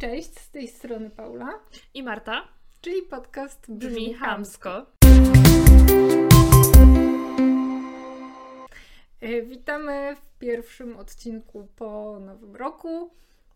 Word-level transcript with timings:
Cześć, 0.00 0.38
z 0.38 0.50
tej 0.50 0.68
strony 0.68 1.10
Paula. 1.10 1.58
I 1.94 2.02
Marta. 2.02 2.48
Czyli 2.80 3.02
podcast 3.02 3.72
Brzmi, 3.72 4.14
hamsko. 4.14 4.86
E, 9.20 9.42
Witamy 9.42 10.16
w 10.16 10.38
pierwszym 10.38 10.96
odcinku 10.96 11.68
po 11.76 12.20
Nowym 12.20 12.56
Roku 12.56 13.10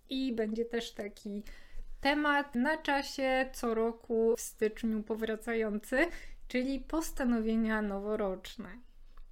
i 0.09 0.33
będzie 0.33 0.65
też 0.65 0.93
taki 0.93 1.43
temat 2.01 2.55
na 2.55 2.79
czasie 2.79 3.51
co 3.53 3.75
roku 3.75 4.35
w 4.37 4.41
styczniu 4.41 5.03
powracający, 5.03 6.07
czyli 6.49 6.81
postanowienia 6.81 7.83
noworoczne. 7.83 8.69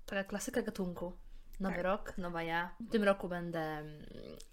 Taka 0.07 0.25
klasyka 0.25 0.63
gatunku. 0.63 1.13
Nowy 1.61 1.75
Tak. 1.75 1.85
rok, 1.85 2.19
nowa 2.19 2.43
ja. 2.43 2.75
W 2.81 2.91
tym 2.93 3.05
roku 3.05 3.29
będę 3.29 3.83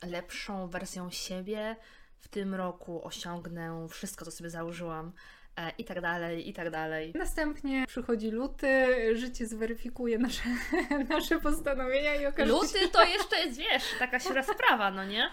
lepszą 0.03 0.67
wersją 0.67 1.11
siebie. 1.11 1.75
W 2.19 2.27
tym 2.27 2.55
roku 2.55 3.05
osiągnę 3.05 3.87
wszystko, 3.89 4.25
co 4.25 4.31
sobie 4.31 4.49
założyłam. 4.49 5.11
E, 5.57 5.71
I 5.77 5.85
tak 5.85 6.01
dalej, 6.01 6.49
i 6.49 6.53
tak 6.53 6.69
dalej. 6.69 7.11
Następnie 7.15 7.85
przychodzi 7.87 8.31
luty, 8.31 8.87
życie 9.17 9.47
zweryfikuje 9.47 10.17
nasze, 10.17 10.43
nasze 11.09 11.39
postanowienia 11.39 12.15
i 12.15 12.25
okaże 12.25 12.51
się, 12.51 12.57
Luty 12.57 12.89
to 12.91 13.03
jeszcze 13.03 13.37
jest, 13.39 13.57
wiesz, 13.59 13.83
taka 13.99 14.19
siura 14.19 14.43
sprawa, 14.43 14.91
no 14.91 15.05
nie? 15.05 15.29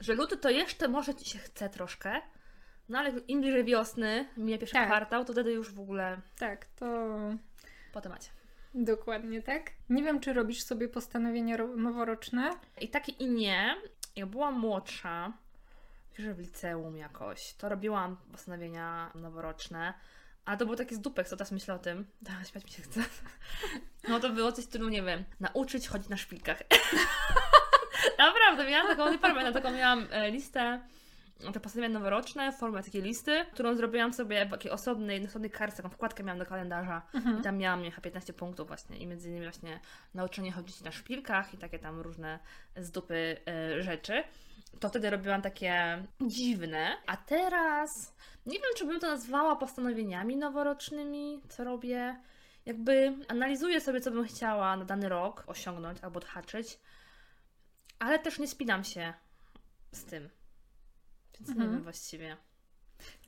Że 0.00 0.14
luty 0.14 0.36
to 0.36 0.50
jeszcze 0.50 0.88
może 0.88 1.14
ci 1.14 1.30
się 1.30 1.38
chce 1.38 1.68
troszkę. 1.70 2.22
No 2.88 2.98
ale 2.98 3.10
im 3.28 3.40
bliżej 3.40 3.64
wiosny, 3.64 4.28
mija 4.36 4.58
pierwszy 4.58 4.74
Tak. 4.74 4.86
kwartał, 4.86 5.24
to 5.24 5.32
wtedy 5.32 5.52
już 5.52 5.72
w 5.72 5.80
ogóle 5.80 6.20
Tak, 6.38 6.64
to 6.64 6.86
po 7.92 8.00
temacie. 8.00 8.28
dokładnie 8.74 9.42
tak. 9.42 9.70
Nie 9.90 10.02
wiem, 10.02 10.20
czy 10.20 10.32
robisz 10.32 10.62
sobie 10.62 10.88
postanowienia 10.88 11.56
ro- 11.56 11.76
noworoczne. 11.76 12.50
I 12.80 12.88
tak 12.88 13.08
i 13.08 13.30
nie. 13.30 13.74
Jak 14.16 14.26
byłam 14.28 14.58
młodsza, 14.58 15.32
że 16.18 16.34
w 16.34 16.38
liceum 16.38 16.96
jakoś, 16.96 17.54
to 17.54 17.68
robiłam 17.68 18.16
postanowienia 18.32 19.10
noworoczne. 19.14 19.94
A 20.44 20.56
to 20.56 20.64
było 20.64 20.76
takie 20.76 20.94
z 20.94 21.00
dupek, 21.00 21.28
co 21.28 21.36
teraz 21.36 21.52
myślę 21.52 21.74
o 21.74 21.78
tym. 21.78 22.06
Da, 22.22 22.44
śmiać 22.44 22.64
mi 22.64 22.70
się 22.70 22.82
chce. 22.82 23.00
No 24.08 24.20
to 24.20 24.30
było 24.30 24.52
coś 24.52 24.64
w 24.64 24.68
stylu, 24.68 24.88
nie 24.88 25.02
wiem, 25.02 25.24
nauczyć 25.40 25.88
chodzić 25.88 26.08
na 26.08 26.16
szpilkach. 26.16 26.62
Naprawdę, 28.18 28.70
miałam 28.70 28.88
taką, 28.88 29.12
nie 29.12 29.18
pamiętam, 29.18 29.54
taką 29.54 29.72
miałam 29.72 30.06
e, 30.10 30.30
listę 30.30 30.80
te 31.52 31.60
postanowienia 31.60 31.98
noworoczne 31.98 32.52
w 32.52 32.56
formie 32.56 32.82
takiej 32.82 33.02
listy, 33.02 33.44
którą 33.52 33.74
zrobiłam 33.74 34.12
sobie 34.12 34.46
w 34.46 34.50
takiej 34.50 34.70
osobnej, 34.70 35.26
osobnej 35.26 35.50
kartce, 35.50 35.76
taką 35.76 35.88
wkładkę 35.94 36.24
miałam 36.24 36.38
do 36.38 36.46
kalendarza 36.46 37.02
i 37.40 37.42
tam 37.42 37.56
miałam 37.56 37.84
chyba 37.84 38.00
15 38.00 38.32
punktów 38.32 38.68
właśnie 38.68 38.96
i 38.96 39.06
między 39.06 39.28
innymi 39.28 39.46
właśnie 39.46 39.80
nauczenie 40.14 40.52
chodzić 40.52 40.80
na 40.80 40.92
szpilkach 40.92 41.54
i 41.54 41.58
takie 41.58 41.78
tam 41.78 42.00
różne 42.00 42.38
z 42.76 42.90
dupy 42.90 43.36
e, 43.46 43.82
rzeczy. 43.82 44.24
To 44.80 44.88
wtedy 44.88 45.10
robiłam 45.10 45.42
takie 45.42 46.04
dziwne, 46.20 46.96
a 47.06 47.16
teraz 47.16 48.14
nie 48.46 48.52
wiem, 48.58 48.70
czy 48.76 48.86
bym 48.86 49.00
to 49.00 49.06
nazwała 49.06 49.56
postanowieniami 49.56 50.36
noworocznymi, 50.36 51.40
co 51.48 51.64
robię. 51.64 52.16
Jakby 52.66 53.14
analizuję 53.28 53.80
sobie, 53.80 54.00
co 54.00 54.10
bym 54.10 54.24
chciała 54.24 54.76
na 54.76 54.84
dany 54.84 55.08
rok 55.08 55.44
osiągnąć 55.46 55.98
albo 56.02 56.18
odhaczyć, 56.18 56.78
ale 57.98 58.18
też 58.18 58.38
nie 58.38 58.48
spinam 58.48 58.84
się 58.84 59.14
z 59.92 60.04
tym. 60.04 60.28
Więc 61.34 61.48
nie 61.48 61.54
Mhm. 61.54 61.70
wiem 61.72 61.82
właściwie. 61.82 62.36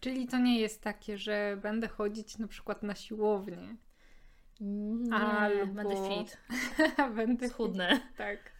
Czyli 0.01 0.27
to 0.27 0.39
nie 0.39 0.61
jest 0.61 0.83
takie, 0.83 1.19
że 1.19 1.59
będę 1.63 1.89
chodzić 1.89 2.39
na 2.39 2.49
przykład 2.49 2.83
na 2.83 2.95
siłownię. 2.95 3.77
Nie, 4.61 5.15
Albo- 5.15 5.67
będę 5.67 6.09
fit, 6.09 6.39
będę. 7.17 7.49
Tak. 8.17 8.53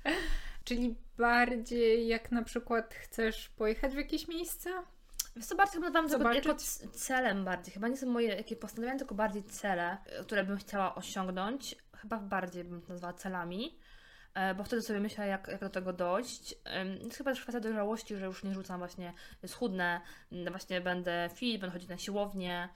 Czyli 0.69 0.95
bardziej 1.19 2.09
jak 2.09 2.31
na 2.33 2.43
przykład 2.43 2.95
chcesz 2.95 3.49
pojechać 3.49 3.93
w 3.93 3.97
jakieś 3.97 4.29
miejsce? 4.29 4.71
Wiesz 5.37 5.47
co, 5.47 5.57
bardziej 5.57 5.83
chyba 5.83 5.91
mam 5.91 6.09
Zobaczyć? 6.09 6.47
jako 6.47 6.59
celem 6.93 7.45
bardziej. 7.45 7.75
Chyba 7.75 7.89
nie 7.89 7.97
są 7.97 8.07
moje 8.07 8.29
jakieś 8.29 8.59
postanowienia, 8.59 8.99
tylko 8.99 9.15
bardziej 9.15 9.45
cele, 9.45 9.99
które 10.23 10.45
bym 10.45 10.57
chciała 10.57 10.95
osiągnąć. 10.95 11.77
Chyba 11.97 12.19
bardziej 12.19 12.65
bym 12.65 12.83
to 12.83 12.89
nazwała 12.89 13.13
celami. 13.13 13.79
e, 14.35 14.55
Bo 14.55 14.65
wtedy 14.65 14.83
sobie 14.83 15.01
myślę, 15.01 15.27
jak, 15.27 15.49
jak 15.49 15.61
do 15.61 15.71
tego 15.71 15.93
dojść. 15.93 16.55
Jest 17.05 17.17
chyba 17.17 17.31
też 17.31 17.43
kwestia 17.43 17.61
dojrzałości, 17.61 18.17
że 18.17 18.27
już 18.27 18.45
nie 18.45 18.55
rzucam 18.55 18.79
właśnie 18.79 19.13
schudnę, 19.47 20.01
właśnie 20.51 20.81
będę 20.81 21.31
fit, 21.35 21.61
będę 21.61 21.73
chodzić 21.73 21.89
na 21.89 21.99
siłownię, 21.99 22.69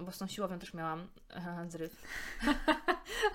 bo 0.00 0.12
z 0.12 0.18
tą 0.18 0.26
siłownią 0.26 0.58
też 0.58 0.74
miałam 0.74 1.08
e, 1.30 1.70
zryw 1.70 2.02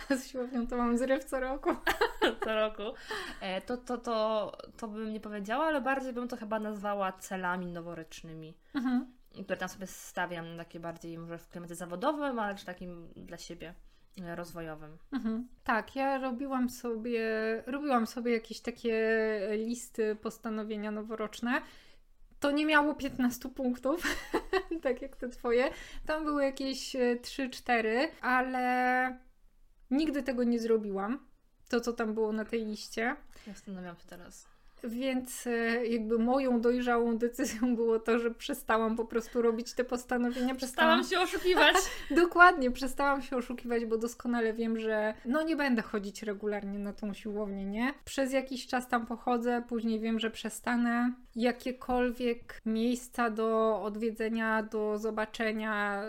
Z 0.19 0.27
siłownią 0.27 0.67
to 0.67 0.77
mam 0.77 0.97
zryw 0.97 1.23
co 1.25 1.39
roku. 1.39 1.69
co 2.43 2.55
roku. 2.55 2.83
E, 3.41 3.61
To, 3.61 3.77
to, 3.77 3.97
to, 3.97 4.51
to 4.77 4.87
bym 4.87 5.13
nie 5.13 5.19
powiedziała, 5.19 5.65
ale 5.65 5.81
bardziej 5.81 6.13
bym 6.13 6.27
to 6.27 6.37
chyba 6.37 6.59
nazwała 6.59 7.11
celami 7.11 7.65
noworocznymi. 7.65 8.53
Mhm. 8.75 9.05
które 9.43 9.57
tam 9.57 9.69
sobie 9.69 9.87
stawiam, 9.87 10.45
takie 10.57 10.79
bardziej 10.79 11.17
może 11.17 11.37
w 11.37 11.49
klimacie 11.49 11.75
zawodowym, 11.75 12.39
ale 12.39 12.53
też 12.55 12.63
takim 12.63 13.07
dla 13.15 13.37
siebie 13.37 13.73
rozwojowym. 14.35 14.97
Mhm. 15.11 15.47
Tak, 15.63 15.95
ja 15.95 16.17
robiłam 16.17 16.69
sobie, 16.69 17.23
robiłam 17.65 18.07
sobie 18.07 18.33
jakieś 18.33 18.59
takie 18.59 19.39
listy 19.51 20.15
postanowienia 20.15 20.91
noworoczne. 20.91 21.61
To 22.39 22.51
nie 22.51 22.65
miało 22.65 22.95
15 22.95 23.49
punktów, 23.49 24.03
tak 24.83 25.01
jak 25.01 25.15
te 25.15 25.29
twoje. 25.29 25.69
Tam 26.05 26.23
były 26.23 26.43
jakieś 26.43 26.95
e, 26.95 27.15
3-4, 27.15 28.07
ale 28.21 29.19
nigdy 29.91 30.23
tego 30.23 30.43
nie 30.43 30.59
zrobiłam. 30.59 31.27
To, 31.69 31.81
co 31.81 31.93
tam 31.93 32.13
było 32.13 32.31
na 32.31 32.45
tej 32.45 32.65
liście. 32.65 33.15
Zastanawiam 33.47 33.97
się 33.97 34.05
teraz. 34.07 34.56
Więc 34.83 35.47
e, 35.47 35.87
jakby 35.87 36.19
moją 36.19 36.61
dojrzałą 36.61 37.17
decyzją 37.17 37.75
było 37.75 37.99
to, 37.99 38.19
że 38.19 38.31
przestałam 38.31 38.95
po 38.95 39.05
prostu 39.05 39.41
robić 39.41 39.73
te 39.73 39.83
postanowienia. 39.83 40.55
Przestałam 40.55 41.03
się 41.03 41.19
oszukiwać. 41.19 41.75
Dokładnie, 42.11 42.71
przestałam 42.71 43.21
się 43.21 43.37
oszukiwać, 43.37 43.85
bo 43.85 43.97
doskonale 43.97 44.53
wiem, 44.53 44.79
że 44.79 45.13
no 45.25 45.43
nie 45.43 45.55
będę 45.55 45.81
chodzić 45.81 46.23
regularnie 46.23 46.79
na 46.79 46.93
tą 46.93 47.13
siłownię, 47.13 47.65
nie? 47.65 47.93
Przez 48.05 48.33
jakiś 48.33 48.67
czas 48.67 48.87
tam 48.87 49.05
pochodzę, 49.05 49.63
później 49.69 49.99
wiem, 49.99 50.19
że 50.19 50.31
przestanę. 50.31 51.13
Jakiekolwiek 51.35 52.61
miejsca 52.65 53.29
do 53.29 53.81
odwiedzenia, 53.83 54.63
do 54.63 54.97
zobaczenia, 54.97 56.03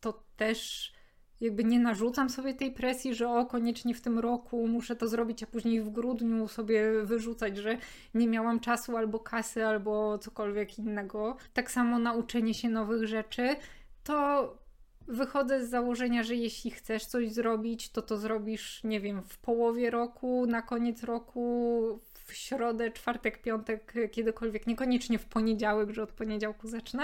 to 0.00 0.22
też 0.36 0.92
jakby 1.40 1.64
nie 1.64 1.78
narzucam 1.78 2.30
sobie 2.30 2.54
tej 2.54 2.72
presji, 2.72 3.14
że 3.14 3.28
o, 3.28 3.46
koniecznie 3.46 3.94
w 3.94 4.00
tym 4.00 4.18
roku 4.18 4.66
muszę 4.66 4.96
to 4.96 5.08
zrobić, 5.08 5.42
a 5.42 5.46
później 5.46 5.82
w 5.82 5.90
grudniu 5.90 6.48
sobie 6.48 7.02
wyrzucać, 7.02 7.56
że 7.56 7.76
nie 8.14 8.28
miałam 8.28 8.60
czasu 8.60 8.96
albo 8.96 9.18
kasy, 9.18 9.66
albo 9.66 10.18
cokolwiek 10.18 10.78
innego. 10.78 11.36
Tak 11.52 11.70
samo 11.70 11.98
nauczenie 11.98 12.54
się 12.54 12.68
nowych 12.68 13.06
rzeczy, 13.06 13.56
to 14.04 14.60
wychodzę 15.08 15.66
z 15.66 15.70
założenia, 15.70 16.22
że 16.22 16.34
jeśli 16.34 16.70
chcesz 16.70 17.06
coś 17.06 17.32
zrobić, 17.32 17.90
to 17.90 18.02
to 18.02 18.16
zrobisz, 18.16 18.84
nie 18.84 19.00
wiem, 19.00 19.22
w 19.22 19.38
połowie 19.38 19.90
roku, 19.90 20.46
na 20.46 20.62
koniec 20.62 21.02
roku, 21.02 22.00
w 22.26 22.32
środę, 22.32 22.90
czwartek, 22.90 23.42
piątek, 23.42 23.94
kiedykolwiek, 24.12 24.66
niekoniecznie 24.66 25.18
w 25.18 25.26
poniedziałek, 25.26 25.90
że 25.90 26.02
od 26.02 26.12
poniedziałku 26.12 26.68
zacznę. 26.68 27.02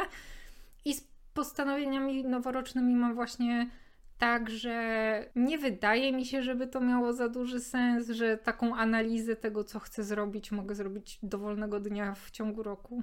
I 0.84 0.94
z 0.94 1.08
postanowieniami 1.34 2.24
noworocznymi 2.24 2.94
mam 2.94 3.14
właśnie 3.14 3.70
tak, 4.18 4.50
że 4.50 5.24
nie 5.34 5.58
wydaje 5.58 6.12
mi 6.12 6.26
się, 6.26 6.42
żeby 6.42 6.66
to 6.66 6.80
miało 6.80 7.12
za 7.12 7.28
duży 7.28 7.60
sens, 7.60 8.08
że 8.08 8.36
taką 8.36 8.76
analizę 8.76 9.36
tego, 9.36 9.64
co 9.64 9.80
chcę 9.80 10.04
zrobić, 10.04 10.52
mogę 10.52 10.74
zrobić 10.74 11.18
dowolnego 11.22 11.80
dnia 11.80 12.14
w 12.14 12.30
ciągu 12.30 12.62
roku. 12.62 13.02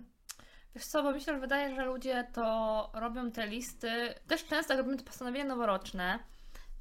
Wiesz 0.75 0.85
co, 0.85 1.03
bo 1.03 1.11
myślę, 1.11 1.33
że 1.33 1.39
wydaje, 1.39 1.75
że 1.75 1.85
ludzie 1.85 2.27
to 2.33 2.91
robią 2.93 3.31
te 3.31 3.47
listy, 3.47 3.89
też 4.27 4.45
często 4.45 4.73
jak 4.73 4.79
robimy 4.79 4.97
te 4.97 5.03
postanowienia 5.03 5.45
noworoczne, 5.45 6.19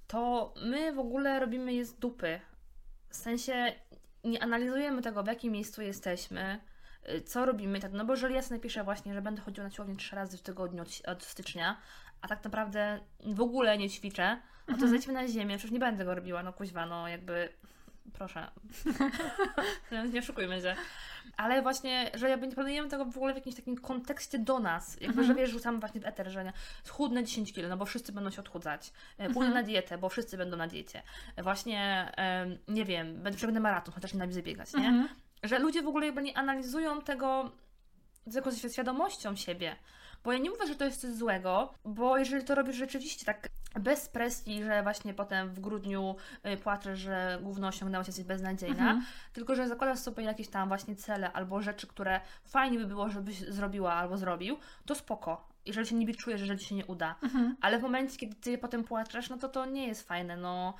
to 0.06 0.54
my 0.64 0.92
w 0.92 0.98
ogóle 0.98 1.40
robimy 1.40 1.72
je 1.72 1.84
z 1.84 1.94
dupy. 1.94 2.40
W 3.08 3.16
sensie 3.16 3.72
nie 4.24 4.42
analizujemy 4.42 5.02
tego, 5.02 5.22
w 5.22 5.26
jakim 5.26 5.52
miejscu 5.52 5.82
jesteśmy, 5.82 6.60
y, 7.08 7.22
co 7.22 7.46
robimy, 7.46 7.80
tak, 7.80 7.92
no 7.92 8.04
bo 8.04 8.12
jeżeli 8.12 8.34
ja 8.34 8.42
sobie 8.42 8.56
napiszę 8.56 8.84
właśnie, 8.84 9.14
że 9.14 9.22
będę 9.22 9.42
chodziła 9.42 9.66
na 9.66 9.70
siłownię 9.70 9.96
trzy 9.96 10.16
razy 10.16 10.38
w 10.38 10.42
tygodniu 10.42 10.82
od, 10.82 11.02
od 11.06 11.22
stycznia, 11.22 11.76
a 12.22 12.28
tak 12.28 12.44
naprawdę 12.44 13.00
w 13.26 13.40
ogóle 13.40 13.78
nie 13.78 13.90
ćwiczę, 13.90 14.30
no 14.34 14.66
to 14.66 14.72
Mhm. 14.72 14.90
zejdźmy 14.90 15.12
na 15.12 15.28
ziemię, 15.28 15.58
przecież 15.58 15.72
nie 15.72 15.78
będę 15.80 16.04
go 16.04 16.14
robiła, 16.14 16.42
no 16.42 16.52
kuźwa, 16.52 16.86
no 16.86 17.08
jakby, 17.08 17.48
proszę, 18.12 18.50
No, 19.90 20.04
nie 20.06 20.20
oszukujmy 20.20 20.60
się. 20.60 20.76
Ale 21.36 21.62
właśnie, 21.62 22.10
że 22.14 22.28
jakby 22.30 22.46
nie 22.48 22.54
planujemy 22.54 22.88
tego 22.88 23.04
w 23.04 23.16
ogóle 23.16 23.32
w 23.32 23.36
jakimś 23.36 23.54
takim 23.56 23.76
kontekście 23.78 24.38
do 24.38 24.58
nas. 24.58 24.92
Jakby, 25.00 25.20
Mhm. 25.20 25.26
że 25.26 25.34
wiesz, 25.34 25.50
rzucamy 25.50 25.78
właśnie 25.78 26.00
w 26.00 26.04
eter, 26.06 26.30
że 26.30 26.52
schudnę 26.84 27.24
10 27.24 27.52
kg, 27.52 27.68
no 27.70 27.76
bo 27.76 27.84
wszyscy 27.84 28.12
będą 28.12 28.30
się 28.30 28.40
odchudzać. 28.40 28.92
E, 29.18 29.24
Pójdę 29.26 29.46
Mhm. 29.46 29.54
na 29.54 29.62
dietę, 29.62 29.98
bo 29.98 30.08
wszyscy 30.08 30.36
będą 30.36 30.56
na 30.56 30.66
diecie. 30.66 31.02
E, 31.36 31.42
Właśnie, 31.42 32.12
nie 32.68 32.84
wiem, 32.84 33.14
będę 33.22 33.36
przebędę 33.36 33.60
maraton, 33.60 33.94
chociaż 33.94 34.12
nienawidzę 34.12 34.42
biegać, 34.42 34.72
nie? 34.74 34.86
Mhm. 34.88 35.08
Że 35.42 35.58
ludzie 35.58 35.82
w 35.82 35.86
ogóle 35.88 36.06
jakby 36.06 36.22
nie 36.22 36.38
analizują 36.38 37.02
tego 37.02 37.52
tylko 38.32 38.50
ze 38.50 38.70
świadomością 38.70 39.36
siebie. 39.36 39.76
Bo 40.24 40.32
ja 40.32 40.38
nie 40.38 40.50
mówię, 40.50 40.66
że 40.66 40.74
to 40.74 40.84
jest 40.84 41.00
coś 41.00 41.10
złego, 41.10 41.74
bo 41.84 42.16
jeżeli 42.18 42.44
to 42.44 42.54
robisz 42.54 42.76
rzeczywiście 42.76 43.26
tak 43.26 43.48
bez 43.80 44.08
presji, 44.08 44.64
że 44.64 44.82
właśnie 44.82 45.14
potem 45.14 45.48
w 45.50 45.60
grudniu 45.60 46.16
y, 46.46 46.56
płaczę, 46.56 46.96
że 46.96 47.38
główno 47.42 47.68
osiągnęłaś, 47.68 48.06
jesteś 48.06 48.24
beznadziejna, 48.24 48.74
Mhm. 48.82 49.04
tylko 49.32 49.54
że 49.54 49.68
zakładasz 49.68 49.98
sobie 49.98 50.24
jakieś 50.24 50.48
tam 50.48 50.68
właśnie 50.68 50.96
cele 50.96 51.32
albo 51.32 51.62
rzeczy, 51.62 51.86
które 51.86 52.20
fajnie 52.44 52.78
by 52.78 52.86
było, 52.86 53.08
żebyś 53.10 53.38
zrobiła 53.40 53.92
albo 53.94 54.16
zrobił, 54.18 54.56
to 54.86 54.94
spoko. 54.94 55.48
Jeżeli 55.66 55.86
się 55.86 55.94
niby 55.94 56.14
czujesz, 56.14 56.40
że 56.40 56.58
ci 56.58 56.66
się 56.66 56.74
nie 56.74 56.86
uda. 56.86 57.14
Mhm. 57.22 57.56
Ale 57.60 57.78
w 57.78 57.82
momencie, 57.82 58.16
kiedy 58.16 58.34
ty 58.34 58.58
potem 58.58 58.84
płaczesz, 58.84 59.30
no 59.30 59.36
to 59.38 59.48
to 59.48 59.66
nie 59.66 59.86
jest 59.88 60.08
fajne, 60.08 60.36
no. 60.36 60.74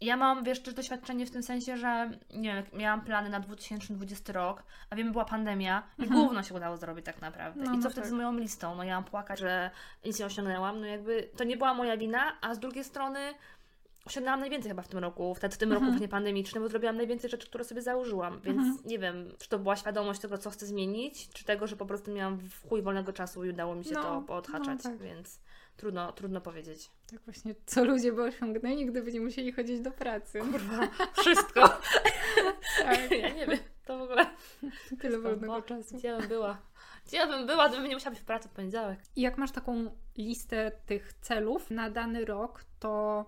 Ja 0.00 0.16
mam, 0.16 0.44
wiesz, 0.44 0.60
też 0.62 0.74
doświadczenie 0.74 1.26
w 1.26 1.30
tym 1.30 1.42
sensie, 1.42 1.76
że 1.76 2.10
nie 2.34 2.54
wiem, 2.54 2.64
miałam 2.80 3.00
plany 3.00 3.28
na 3.30 3.40
2020 3.40 4.32
rok, 4.32 4.62
a 4.90 4.96
wiem, 4.96 5.12
była 5.12 5.24
pandemia 5.24 5.82
i 5.98 6.02
Mhm. 6.02 6.20
gówno 6.22 6.42
się 6.42 6.54
udało 6.54 6.76
zrobić 6.76 7.04
tak 7.06 7.20
naprawdę. 7.20 7.64
No, 7.64 7.74
I 7.74 7.78
co 7.78 7.84
no 7.84 7.90
wtedy 7.90 8.00
tak. 8.00 8.10
z 8.10 8.12
moją 8.12 8.32
listą? 8.38 8.74
No 8.74 8.84
ja 8.84 8.94
mam 8.94 9.04
płakać, 9.04 9.38
że 9.38 9.70
nic 10.04 10.18
nie 10.20 10.26
osiągnęłam, 10.26 10.80
no 10.80 10.86
jakby 10.86 11.28
to 11.36 11.44
nie 11.44 11.56
była 11.56 11.74
moja 11.74 11.96
wina, 11.96 12.32
a 12.40 12.54
z 12.54 12.58
drugiej 12.58 12.84
strony 12.84 13.18
osiągnęłam 14.04 14.40
najwięcej 14.40 14.70
chyba 14.70 14.82
w 14.82 14.88
tym 14.88 14.98
roku, 14.98 15.34
wtedy 15.34 15.54
w 15.54 15.58
tym 15.58 15.68
Mhm. 15.68 15.80
roku 15.82 15.92
właśnie 15.92 16.08
pandemicznym, 16.08 16.62
bo 16.62 16.68
zrobiłam 16.68 16.96
najwięcej 16.96 17.30
rzeczy, 17.30 17.46
które 17.48 17.64
sobie 17.64 17.82
założyłam, 17.82 18.40
więc 18.40 18.58
Mhm. 18.58 18.78
nie 18.84 18.98
wiem, 18.98 19.28
czy 19.38 19.48
to 19.48 19.58
była 19.58 19.76
świadomość 19.76 20.20
tego, 20.20 20.38
co 20.38 20.50
chcę 20.50 20.66
zmienić, 20.66 21.28
czy 21.28 21.44
tego, 21.44 21.66
że 21.66 21.76
po 21.76 21.86
prostu 21.86 22.10
miałam 22.12 22.36
w 22.38 22.68
chuj 22.68 22.82
wolnego 22.82 23.12
czasu 23.12 23.44
i 23.44 23.50
udało 23.50 23.74
mi 23.74 23.84
się 23.84 23.94
No, 23.94 24.02
to 24.02 24.22
poodhaczać, 24.26 24.84
no 24.84 24.90
tak. 24.90 24.98
więc 24.98 25.40
trudno, 25.80 26.12
trudno 26.12 26.40
powiedzieć. 26.40 26.90
Tak 27.10 27.20
właśnie, 27.20 27.54
co 27.66 27.84
ludzie 27.84 28.12
by 28.12 28.22
osiągnęli, 28.22 28.86
gdyby 28.86 29.12
nie 29.12 29.20
musieli 29.20 29.52
chodzić 29.52 29.80
do 29.80 29.90
pracy. 29.90 30.40
Kurwa, 30.40 30.88
wszystko. 31.22 31.68
Tak, 32.82 33.10
Ja 33.10 33.28
nie 33.34 33.46
wiem, 33.46 33.58
to 33.86 33.98
w 33.98 34.02
ogóle. 34.02 34.26
tyle 35.00 35.18
wolnego 35.18 35.62
czasu. 35.62 35.96
Gdzie 35.96 36.16
bym 36.18 36.28
była? 36.28 36.58
Gdzie 37.06 37.26
bym 37.26 37.46
była, 37.46 37.68
gdybym 37.68 37.88
nie 37.88 37.94
musiała 37.94 38.10
być 38.10 38.20
w 38.20 38.24
pracy 38.24 38.48
w 38.48 38.52
poniedziałek? 38.52 38.98
I 39.16 39.20
jak 39.20 39.38
masz 39.38 39.50
taką 39.50 39.96
listę 40.16 40.72
tych 40.86 41.12
celów 41.20 41.70
na 41.70 41.90
dany 41.90 42.24
rok, 42.24 42.64
to 42.78 43.24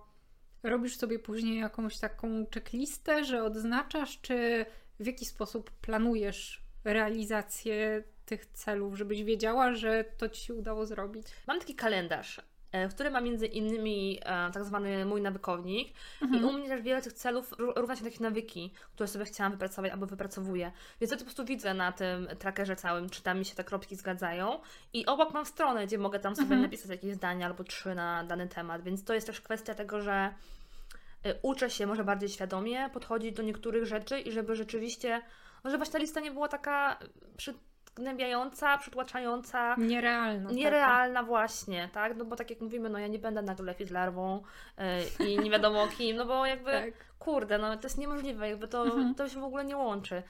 robisz 0.63 0.97
sobie 0.97 1.19
później 1.19 1.59
jakąś 1.59 1.99
taką 1.99 2.45
checklistę, 2.53 3.23
że 3.23 3.43
odznaczasz, 3.43 4.21
czy 4.21 4.65
w 4.99 5.05
jaki 5.05 5.25
sposób 5.25 5.71
planujesz 5.71 6.63
realizację 6.83 8.03
tych 8.25 8.45
celów, 8.45 8.95
żebyś 8.97 9.23
wiedziała, 9.23 9.73
że 9.73 10.03
to 10.17 10.29
ci 10.29 10.45
się 10.45 10.53
udało 10.53 10.85
zrobić. 10.85 11.27
Mam 11.47 11.59
taki 11.59 11.75
kalendarz, 11.75 12.41
e, 12.71 12.89
w 12.89 12.93
którym 12.93 13.13
mam 13.13 13.23
między 13.23 13.45
innymi 13.47 14.19
e, 14.21 14.51
tak 14.51 14.63
zwany 14.65 15.05
mój 15.05 15.21
nawykownik 15.21 15.87
i 16.21 16.23
Mhm. 16.25 16.45
u 16.45 16.53
mnie 16.53 16.67
też 16.69 16.81
wiele 16.81 17.01
tych 17.01 17.13
celów 17.13 17.51
ró- 17.51 17.73
równa 17.75 17.95
się 17.95 18.03
takich 18.03 18.19
nawyki, 18.19 18.73
które 18.95 19.07
sobie 19.07 19.25
chciałam 19.25 19.51
wypracować 19.51 19.91
albo 19.91 20.05
wypracowuję. 20.05 20.71
Więc 21.01 21.11
ja 21.11 21.17
to 21.17 21.21
po 21.23 21.25
prostu 21.25 21.45
widzę 21.45 21.73
na 21.73 21.91
tym 21.91 22.27
trackerze 22.39 22.75
całym, 22.75 23.09
czy 23.09 23.21
tam 23.23 23.39
mi 23.39 23.45
się 23.45 23.55
te 23.55 23.63
kropki 23.63 23.95
zgadzają 23.95 24.59
i 24.93 25.05
obok 25.05 25.33
mam 25.33 25.45
stronę, 25.45 25.87
gdzie 25.87 25.97
mogę 25.97 26.19
tam 26.19 26.35
sobie 26.35 26.43
Mhm. 26.43 26.61
napisać 26.61 26.89
jakieś 26.91 27.13
zdania 27.15 27.45
albo 27.45 27.63
trzy 27.63 27.95
na 27.95 28.23
dany 28.23 28.47
temat, 28.47 28.83
więc 28.83 29.03
to 29.03 29.13
jest 29.13 29.27
też 29.27 29.41
kwestia 29.41 29.75
tego, 29.75 30.01
że 30.01 30.33
y, 31.25 31.35
uczę 31.41 31.69
się 31.69 31.87
może 31.87 32.03
bardziej 32.03 32.29
świadomie 32.29 32.89
podchodzić 32.93 33.35
do 33.35 33.43
niektórych 33.43 33.85
rzeczy 33.85 34.19
i 34.19 34.31
żeby 34.31 34.55
rzeczywiście, 34.55 35.21
no 35.63 35.69
żeby 35.69 35.77
właśnie 35.77 35.93
ta 35.93 35.99
lista 35.99 36.19
nie 36.19 36.31
była 36.31 36.47
taka 36.47 36.99
przygnębiająca, 37.93 38.77
przytłaczająca, 38.77 39.75
Nierealna. 39.77 40.51
nierealna 40.51 41.23
właśnie, 41.23 41.89
tak? 41.93 42.17
No 42.17 42.25
bo 42.25 42.35
tak 42.35 42.49
jak 42.49 42.61
mówimy, 42.61 42.89
no 42.89 42.99
ja 42.99 43.07
nie 43.07 43.19
będę 43.19 43.41
nagle 43.41 43.75
larwą 43.91 44.43
y, 45.19 45.23
i 45.25 45.39
nie 45.39 45.49
wiadomo 45.51 45.87
kim, 45.97 46.17
no 46.17 46.25
bo 46.25 46.45
jakby, 46.45 46.71
Taka. 46.71 46.85
Tak. 46.85 46.93
kurde, 47.19 47.57
no 47.57 47.77
to 47.77 47.83
jest 47.83 47.97
niemożliwe, 47.97 48.49
jakby 48.49 48.67
to, 48.67 48.83
Mhm. 48.83 49.15
to 49.15 49.29
się 49.29 49.39
w 49.41 49.43
ogóle 49.43 49.65
nie 49.65 49.77
łączy. 49.77 50.23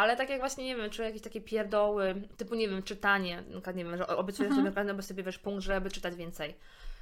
Ale 0.00 0.16
tak 0.16 0.30
jak 0.30 0.40
właśnie, 0.40 0.64
nie 0.64 0.76
wiem, 0.76 0.90
czy 0.90 1.02
jakieś 1.02 1.22
takie 1.22 1.40
pierdoły, 1.40 2.14
typu, 2.36 2.54
nie 2.54 2.68
wiem, 2.68 2.82
czytanie, 2.82 3.42
na 3.66 3.72
nie 3.72 3.84
wiem, 3.84 3.96
że 3.96 4.06
obiecujesz 4.06 4.50
Mhm. 4.50 4.66
sobie 4.66 4.74
każdego 4.74 5.02
sobie, 5.02 5.22
wiesz, 5.22 5.38
punkt, 5.38 5.62
żeby 5.64 5.90
czytać 5.90 6.14
więcej. 6.14 6.54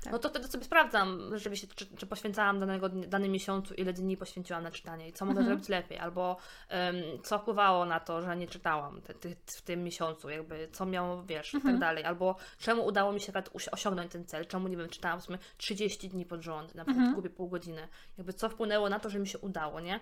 Tak. 0.04 0.12
No 0.12 0.18
to 0.18 0.28
wtedy 0.28 0.48
sobie 0.48 0.64
sprawdzam 0.64 1.30
rzeczywiście, 1.34 1.66
czy, 1.74 1.86
czy 1.96 2.06
poświęcałam 2.06 2.60
danego, 2.60 2.88
danym 2.88 3.32
miesiącu, 3.32 3.74
ile 3.74 3.92
dni 3.92 4.16
poświęciłam 4.16 4.62
na 4.62 4.70
czytanie 4.70 5.08
i 5.08 5.12
co 5.12 5.24
mogę 5.24 5.38
Mhm. 5.40 5.46
zrobić 5.56 5.68
lepiej, 5.68 5.98
albo 5.98 6.36
em, 6.68 6.96
co 7.22 7.38
wpływało 7.38 7.84
na 7.84 8.00
to, 8.00 8.22
że 8.22 8.36
nie 8.36 8.46
czytałam 8.46 9.02
te, 9.02 9.14
ty, 9.14 9.36
w 9.46 9.62
tym 9.62 9.84
miesiącu, 9.84 10.30
jakby 10.30 10.68
co 10.72 10.86
miało, 10.86 11.22
wiesz, 11.22 11.54
i 11.54 11.56
Mhm. 11.56 11.74
tak 11.74 11.80
dalej, 11.80 12.04
albo 12.04 12.36
czemu 12.58 12.86
udało 12.86 13.12
mi 13.12 13.20
się 13.20 13.32
osiągnąć 13.72 14.12
ten 14.12 14.24
cel, 14.26 14.46
czemu, 14.46 14.68
nie 14.68 14.76
wiem, 14.76 14.88
czytałam 14.88 15.20
w 15.20 15.24
sumie 15.24 15.38
30 15.56 16.08
dni 16.08 16.24
pod 16.26 16.42
rząd, 16.42 16.74
na 16.74 16.84
przykład 16.84 16.98
Mhm. 17.06 17.14
gubię 17.14 17.30
pół 17.30 17.48
godziny, 17.48 17.88
jakby 18.18 18.32
co 18.32 18.48
wpłynęło 18.48 18.88
na 18.88 19.00
to, 19.00 19.10
że 19.10 19.18
mi 19.18 19.26
się 19.28 19.38
udało, 19.38 19.80
nie? 19.80 20.00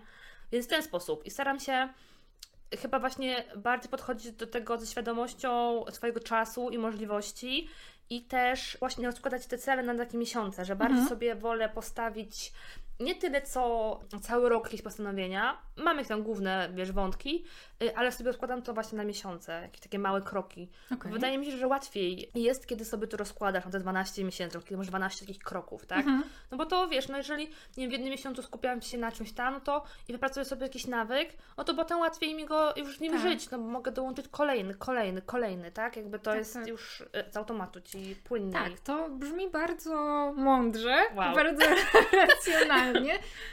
Więc 0.53 0.67
w 0.67 0.69
ten 0.69 0.83
sposób 0.83 1.27
i 1.27 1.31
staram 1.31 1.61
się 1.61 1.89
chyba 2.79 2.99
właśnie 2.99 3.45
bardziej 3.57 3.91
podchodzić 3.91 4.33
do 4.33 4.47
tego 4.47 4.79
ze 4.79 4.87
świadomością 4.87 5.85
swojego 5.91 6.21
czasu 6.21 6.71
i 6.71 6.79
możliwości 6.79 7.69
i 8.11 8.23
też 8.23 8.77
właśnie 8.81 9.07
rozkładać 9.07 9.47
te 9.47 9.59
cele 9.59 9.83
na 9.83 9.95
takie 9.95 10.19
miesiące, 10.19 10.65
że 10.65 10.77
bardziej 10.77 10.99
Mhm. 10.99 11.09
sobie 11.09 11.35
wolę 11.35 11.69
postawić 11.69 12.53
nie 13.01 13.15
tyle 13.15 13.43
co 13.43 14.01
cały 14.23 14.49
rok 14.49 14.65
jakieś 14.65 14.83
postanowienia, 14.83 15.59
mamy 15.77 16.05
tam 16.05 16.23
główne, 16.23 16.69
wiesz, 16.75 16.93
wątki, 16.93 17.45
y, 17.83 17.97
ale 17.97 18.13
sobie 18.13 18.31
rozkładam 18.31 18.63
to 18.63 18.75
właśnie 18.75 18.99
na 18.99 19.05
miesiące, 19.05 19.63
jakieś 19.63 19.81
takie 19.81 19.99
małe 19.99 20.23
kroki. 20.23 20.71
Okej. 20.95 21.13
Wydaje 21.13 21.39
mi 21.39 21.47
się, 21.47 21.57
że 21.57 21.67
łatwiej 21.67 22.31
jest, 22.35 22.67
kiedy 22.67 22.85
sobie 22.85 23.07
to 23.07 23.17
rozkładasz 23.17 23.65
na 23.65 23.71
te 23.71 23.79
12 23.81 24.25
miesięcy, 24.25 24.59
kiedy 24.61 24.77
masz 24.77 24.87
12 24.87 25.21
takich 25.27 25.39
kroków, 25.43 25.87
tak? 25.87 25.99
Mhm. 25.99 26.23
No 26.51 26.57
bo 26.59 26.67
to 26.67 26.89
wiesz, 26.89 27.09
no 27.09 27.17
jeżeli 27.17 27.51
wiem, 27.77 27.89
w 27.89 27.93
jednym 27.93 28.11
miesiącu 28.11 28.43
skupiam 28.43 28.83
się 28.83 28.99
na 28.99 29.13
czymś 29.13 29.33
tam, 29.33 29.55
no 29.55 29.61
to 29.61 29.83
i 30.09 30.13
wypracuję 30.13 30.45
sobie 30.45 30.63
jakiś 30.63 30.87
nawyk, 30.87 31.37
no 31.57 31.65
to 31.65 31.75
potem 31.75 31.99
łatwiej 31.99 32.35
mi 32.35 32.45
go 32.47 32.73
już 32.77 33.01
nim 33.01 33.13
Tak. 33.13 33.21
żyć, 33.23 33.51
no 33.51 33.59
bo 33.59 33.65
mogę 33.65 33.93
dołączyć 33.93 34.29
kolejny, 34.29 34.75
kolejny, 34.75 35.23
kolejny, 35.23 35.71
tak? 35.73 35.97
Jakby 35.97 36.19
to 36.19 36.25
Tak, 36.31 36.39
jest 36.39 36.55
tak. 36.55 36.67
już 36.69 37.05
e, 37.13 37.33
z 37.33 37.37
automatu 37.37 37.81
ci 37.81 38.17
płynniej. 38.25 38.53
Tak, 38.53 38.81
to 38.81 39.11
brzmi 39.11 39.51
bardzo 39.51 39.95
mądrze, 40.37 40.97
Wow. 41.15 41.35
bardzo 41.35 41.67
racjonalnie 42.27 42.86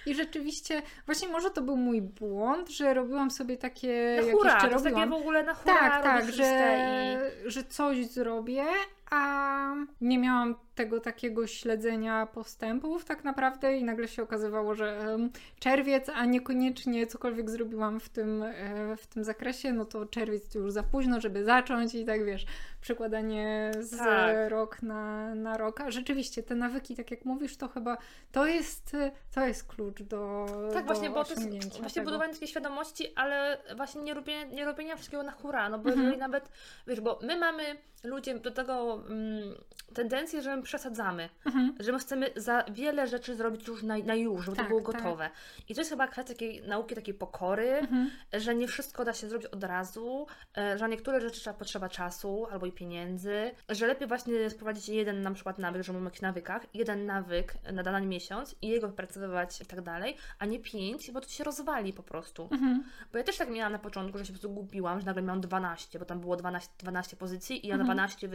i 0.06 0.15
rzeczywiście, 0.15 0.81
właśnie 1.06 1.27
może 1.27 1.50
to 1.51 1.62
był 1.62 1.77
mój 1.77 2.01
błąd, 2.01 2.69
że 2.69 2.94
robiłam 2.94 3.31
sobie 3.31 3.57
takie, 3.57 4.18
Na 4.21 4.27
jak 4.27 4.35
hura, 4.35 4.51
jeszcze 4.53 4.68
to 4.68 4.74
jest 4.74 4.83
takie 4.83 4.95
robiłam. 4.95 5.09
w 5.09 5.13
ogóle 5.21 5.44
na 5.44 5.53
hura 5.53 5.75
Tak, 5.75 6.03
tak, 6.03 6.31
że, 6.31 7.31
że 7.45 7.63
coś 7.63 8.06
zrobię, 8.06 8.65
a 9.13 9.75
nie 10.01 10.18
miałam 10.19 10.56
tego 10.75 11.00
takiego 11.00 11.48
śledzenia 11.48 12.25
postępów 12.25 13.06
tak 13.06 13.24
naprawdę 13.24 13.77
i 13.77 13.83
nagle 13.83 14.07
się 14.07 14.24
okazywało, 14.24 14.75
że 14.75 15.18
czerwiec, 15.60 16.10
a 16.10 16.25
niekoniecznie 16.25 17.07
cokolwiek 17.07 17.50
zrobiłam 17.50 18.00
w 18.00 18.10
tym, 18.10 18.44
e, 18.44 18.98
w 18.98 19.07
tym 19.07 19.24
zakresie, 19.24 19.74
no 19.74 19.86
to 19.86 20.06
czerwiec 20.06 20.56
już 20.56 20.71
za 20.71 20.83
późno, 20.83 21.21
żeby 21.21 21.44
zacząć 21.44 21.95
i 21.95 22.06
tak 22.06 22.25
wiesz, 22.25 22.45
przekładanie 22.81 23.71
z 23.80 23.98
Tak. 23.98 24.36
rok 24.50 24.81
na, 24.81 25.36
na 25.36 25.57
rok. 25.57 25.81
A 25.81 25.92
rzeczywiście 25.92 26.44
te 26.44 26.56
nawyki, 26.56 26.95
tak 26.95 27.12
jak 27.12 27.25
mówisz, 27.25 27.57
to 27.57 27.68
chyba 27.68 27.98
to 28.31 28.45
jest, 28.48 28.95
to 29.36 29.45
jest 29.48 29.68
klucz 29.68 30.01
do 30.04 30.45
Tak, 30.74 30.86
do 30.86 30.94
właśnie, 30.94 31.09
bo 31.09 31.24
to 31.24 31.33
jest 31.33 31.80
właśnie 31.80 31.89
tego. 31.94 32.06
budowanie 32.06 32.33
takiej 32.33 32.48
świadomości, 32.48 33.13
ale 33.16 33.57
właśnie 33.77 34.01
nie 34.01 34.13
robienia, 34.13 34.44
nie 34.45 34.66
robienia 34.66 34.95
wszystkiego 34.95 35.24
na 35.24 35.31
hura, 35.31 35.69
no 35.69 35.80
bo 35.80 35.83
Mhm. 35.89 36.00
jeżeli 36.01 36.19
nawet, 36.19 36.50
wiesz, 36.88 37.01
bo 37.01 37.19
my 37.21 37.38
mamy 37.39 37.63
ludzie 38.04 38.39
do 38.39 38.51
tego 38.51 39.03
mm, 39.10 39.54
tendencję, 39.94 40.42
że 40.42 40.56
my 40.57 40.64
przesadzamy, 40.64 41.30
Mhm. 41.45 41.76
że 41.80 41.92
my 41.92 42.00
chcemy 42.00 42.30
za 42.36 42.64
wiele 42.72 43.07
rzeczy 43.07 43.36
zrobić 43.36 43.68
już 43.68 43.83
na, 43.83 43.98
na 43.98 44.16
już, 44.16 44.45
żeby 44.45 44.57
Tak, 44.57 44.66
to 44.66 44.69
było 44.69 44.81
tak. 44.92 45.02
gotowe. 45.02 45.30
I 45.69 45.76
to 45.76 45.81
jest 45.81 45.92
chyba 45.92 46.07
kwestia 46.07 46.33
takiej 46.33 46.62
nauki, 46.68 46.95
takiej 46.95 47.14
pokory, 47.14 47.69
Mhm. 47.69 48.10
że 48.33 48.56
nie 48.56 48.68
wszystko 48.68 49.06
da 49.06 49.14
się 49.14 49.30
zrobić 49.30 49.48
od 49.48 49.64
razu, 49.64 50.28
e, 50.57 50.78
że 50.78 50.83
na 50.83 50.88
niektóre 50.88 51.22
rzeczy 51.22 51.40
trzeba 51.42 51.57
potrzeba 51.60 51.90
czasu 51.90 52.48
albo 52.52 52.66
i 52.66 52.72
pieniędzy, 52.72 53.52
że 53.69 53.88
lepiej 53.88 54.07
właśnie 54.07 54.50
sprowadzić 54.50 54.90
jeden 54.90 55.22
na 55.22 55.31
przykład 55.31 55.60
nawyk, 55.60 55.83
że 55.83 55.94
mówimy 55.94 56.07
o 56.07 56.10
jakichś 56.10 56.22
nawykach, 56.22 56.62
jeden 56.74 57.06
nawyk 57.06 57.54
na 57.74 57.83
dany 57.83 58.06
miesiąc 58.07 58.56
i 58.62 58.68
jego 58.68 58.88
wypracowywać 58.88 59.62
i 59.62 59.66
tak 59.66 59.81
dalej, 59.81 60.18
a 60.40 60.45
nie 60.45 60.60
pięć, 60.60 61.12
bo 61.12 61.22
to 61.22 61.30
się 61.30 61.44
rozwali 61.44 61.94
po 61.94 62.04
prostu. 62.04 62.48
Mhm. 62.52 62.83
Bo 63.12 63.18
ja 63.18 63.24
też 63.24 63.38
tak 63.38 63.50
miałam 63.50 63.72
na 63.72 63.80
początku, 63.80 64.18
że 64.18 64.26
się 64.26 64.33
po 64.33 64.40
prostu 64.40 64.50
gubiłam, 64.56 65.00
że 65.00 65.06
nagle 65.06 65.22
miałam 65.22 65.42
12, 65.42 66.00
bo 66.00 66.06
tam 66.06 66.19
było 66.19 66.36
12, 66.36 66.69
12 66.80 67.18
pozycji 67.18 67.66
i 67.66 67.69
ja 67.69 67.78
na 67.78 67.81
Mhm. 67.83 67.98
12 67.98 68.28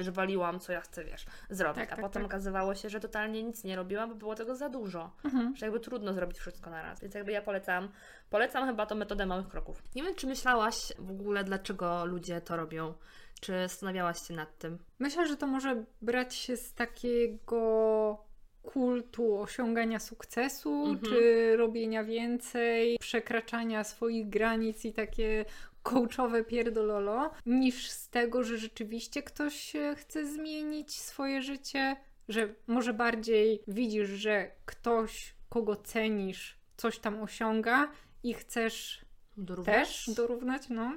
co 0.58 0.72
ja 0.72 0.80
chcę, 0.80 1.04
wiesz, 1.04 1.26
zrobić. 1.50 1.76
Tak, 1.76 1.92
a 1.92 1.96
tak, 1.96 2.04
potem 2.04 2.22
tak. 2.22 2.30
okazywało 2.30 2.74
się, 2.74 2.88
że 2.88 3.00
totalnie 3.00 3.42
nic 3.42 3.64
nie 3.64 3.76
robiłam, 3.76 4.08
bo 4.08 4.14
było 4.14 4.34
tego 4.34 4.56
za 4.56 4.68
dużo. 4.68 5.10
Mhm. 5.24 5.56
Że 5.56 5.66
jakby 5.66 5.80
trudno 5.80 6.12
zrobić 6.12 6.38
wszystko 6.38 6.70
na 6.70 6.82
raz. 6.82 7.00
Więc 7.00 7.14
jakby 7.14 7.32
ja 7.32 7.42
polecam, 7.42 7.88
polecam 8.30 8.66
chyba 8.66 8.86
tą 8.86 8.94
metodę 8.94 9.26
małych 9.26 9.48
kroków. 9.48 9.82
Nie 9.94 10.02
wiem, 10.02 10.14
czy 10.14 10.26
myślałaś 10.26 10.92
w 10.98 11.10
ogóle, 11.10 11.44
dlaczego 11.44 12.04
ludzie 12.04 12.40
to 12.40 12.56
robią? 12.56 12.94
Czy 13.40 13.52
zastanawiałaś 13.52 14.28
się 14.28 14.34
nad 14.34 14.58
tym? 14.58 14.78
Myślę, 14.98 15.28
że 15.28 15.36
to 15.36 15.46
może 15.46 15.84
brać 16.02 16.34
się 16.34 16.56
z 16.56 16.74
takiego 16.74 18.28
kultu 18.62 19.40
osiągania 19.40 19.98
sukcesu, 19.98 20.84
Mhm. 20.86 20.98
czy 20.98 21.56
robienia 21.56 22.04
więcej, 22.04 22.98
przekraczania 23.00 23.84
swoich 23.84 24.28
granic 24.28 24.84
i 24.84 24.92
takie 24.92 25.44
coachowe 25.88 26.44
pierdololo, 26.44 27.30
niż 27.46 27.90
z 27.90 28.08
tego, 28.08 28.44
że 28.44 28.58
rzeczywiście 28.58 29.22
ktoś 29.22 29.72
chce 29.96 30.26
zmienić 30.26 30.96
swoje 30.96 31.42
życie, 31.42 31.96
że 32.28 32.54
może 32.66 32.94
bardziej 32.94 33.62
widzisz, 33.68 34.08
że 34.08 34.50
ktoś, 34.66 35.34
kogo 35.48 35.76
cenisz, 35.76 36.58
coś 36.76 36.98
tam 36.98 37.22
osiąga 37.22 37.90
i 38.22 38.34
chcesz 38.34 39.04
Dorównać? 39.36 40.04
też 40.06 40.14
dorównać, 40.16 40.68
no. 40.68 40.92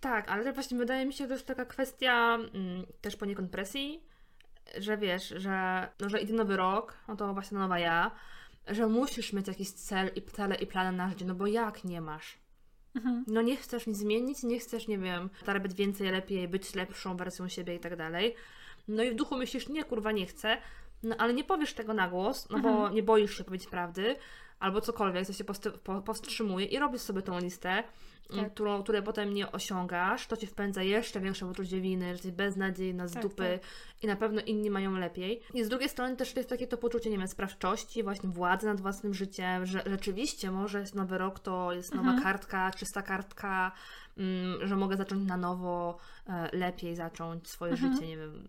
Tak, 0.00 0.30
ale 0.30 0.44
też 0.44 0.54
właśnie 0.54 0.78
wydaje 0.78 1.06
mi 1.06 1.12
się, 1.12 1.24
że 1.24 1.28
to 1.28 1.34
jest 1.34 1.46
taka 1.46 1.64
kwestia 1.64 2.34
mm, 2.34 2.86
też 3.00 3.16
poniekąd 3.16 3.50
presji, 3.50 4.02
że 4.78 4.96
wiesz, 4.98 5.28
że, 5.36 5.88
no, 6.00 6.08
że 6.08 6.20
idzie 6.20 6.34
nowy 6.34 6.56
rok, 6.56 6.96
no 7.08 7.16
to 7.16 7.34
właśnie 7.34 7.58
nowa 7.58 7.78
ja, 7.78 8.10
że 8.66 8.86
musisz 8.86 9.32
mieć 9.32 9.48
jakiś 9.48 9.70
cel 9.70 10.10
i 10.14 10.22
cele 10.22 10.54
i 10.54 10.66
plany 10.66 10.96
na 10.96 11.08
życie, 11.08 11.24
no 11.24 11.34
bo 11.34 11.46
jak 11.46 11.84
nie 11.84 12.00
masz? 12.00 12.38
Mhm. 12.96 13.24
No 13.26 13.42
nie 13.42 13.56
chcesz 13.56 13.86
nic 13.86 13.96
zmienić, 13.96 14.42
nie 14.42 14.58
chcesz, 14.58 14.88
nie 14.88 14.98
wiem, 14.98 15.30
zarabiać 15.46 15.74
więcej, 15.74 16.10
lepiej, 16.10 16.48
być 16.48 16.74
lepszą 16.74 17.16
wersją 17.16 17.48
siebie 17.48 17.74
i 17.74 17.78
tak 17.78 17.96
dalej. 17.96 18.34
No 18.88 19.02
i 19.02 19.10
w 19.10 19.14
duchu 19.14 19.36
myślisz, 19.36 19.68
nie, 19.68 19.84
kurwa, 19.84 20.12
nie 20.12 20.26
chcę, 20.26 20.56
no 21.02 21.16
ale 21.18 21.34
nie 21.34 21.44
powiesz 21.44 21.74
tego 21.74 21.94
na 21.94 22.08
głos, 22.08 22.48
no 22.50 22.58
bo 22.58 22.68
Mhm. 22.68 22.94
nie 22.94 23.02
boisz 23.02 23.38
się 23.38 23.44
powiedzieć 23.44 23.68
prawdy, 23.68 24.16
albo 24.60 24.80
cokolwiek, 24.80 25.26
co 25.26 25.32
się 25.32 25.44
powstrzymuje 26.04 26.66
i 26.66 26.78
robisz 26.78 27.00
sobie 27.00 27.22
tą 27.22 27.38
listę, 27.38 27.84
Tak. 28.28 28.38
tak. 28.38 28.52
którą, 28.54 28.82
której 28.82 29.02
potem 29.02 29.34
nie 29.34 29.52
osiągasz, 29.52 30.26
to 30.26 30.36
Ci 30.36 30.46
wpędza 30.46 30.82
jeszcze 30.82 31.20
większą 31.20 31.48
poczucie 31.48 31.80
winy, 31.80 32.04
że 32.04 32.12
jesteś 32.12 32.30
beznadziejna, 32.32 33.08
z 33.08 33.12
Tak, 33.12 33.22
dupy 33.22 33.58
i 34.02 34.06
na 34.06 34.16
pewno 34.16 34.40
inni 34.40 34.70
mają 34.70 34.96
lepiej. 34.96 35.42
I 35.54 35.64
z 35.64 35.68
drugiej 35.68 35.88
strony 35.88 36.16
też 36.16 36.36
jest 36.36 36.48
takie 36.48 36.66
to 36.66 36.76
poczucie, 36.78 37.10
nie 37.10 37.18
wiem, 37.18 37.28
sprawczości, 37.28 38.02
właśnie 38.02 38.28
władzy 38.28 38.66
nad 38.66 38.80
własnym 38.80 39.14
życiem, 39.14 39.66
że 39.66 39.82
rzeczywiście 39.86 40.50
może 40.50 40.80
jest 40.80 40.94
nowy 40.94 41.18
rok, 41.18 41.38
to 41.38 41.72
jest 41.72 41.94
nowa 41.94 42.10
Mhm. 42.10 42.22
kartka, 42.22 42.70
czysta 42.70 43.02
kartka, 43.02 43.72
mm, 44.18 44.66
że 44.66 44.76
mogę 44.76 44.96
zacząć 44.96 45.28
na 45.28 45.36
nowo, 45.36 45.98
e, 46.28 46.56
lepiej 46.56 46.96
zacząć 46.96 47.48
swoje 47.48 47.72
Mhm. 47.72 47.94
życie, 47.94 48.06
nie 48.06 48.16
wiem, 48.16 48.46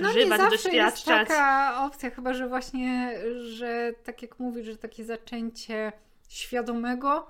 No 0.00 0.12
nie 0.12 0.28
zawsze 0.28 0.72
jest 0.72 1.04
taka 1.04 1.84
opcja, 1.86 2.10
chyba 2.10 2.34
że 2.34 2.48
właśnie, 2.48 3.18
że 3.50 3.92
tak 4.04 4.22
jak 4.22 4.38
mówisz, 4.38 4.66
że 4.66 4.76
takie 4.76 5.04
zaczęcie 5.04 5.92
świadomego 6.28 7.26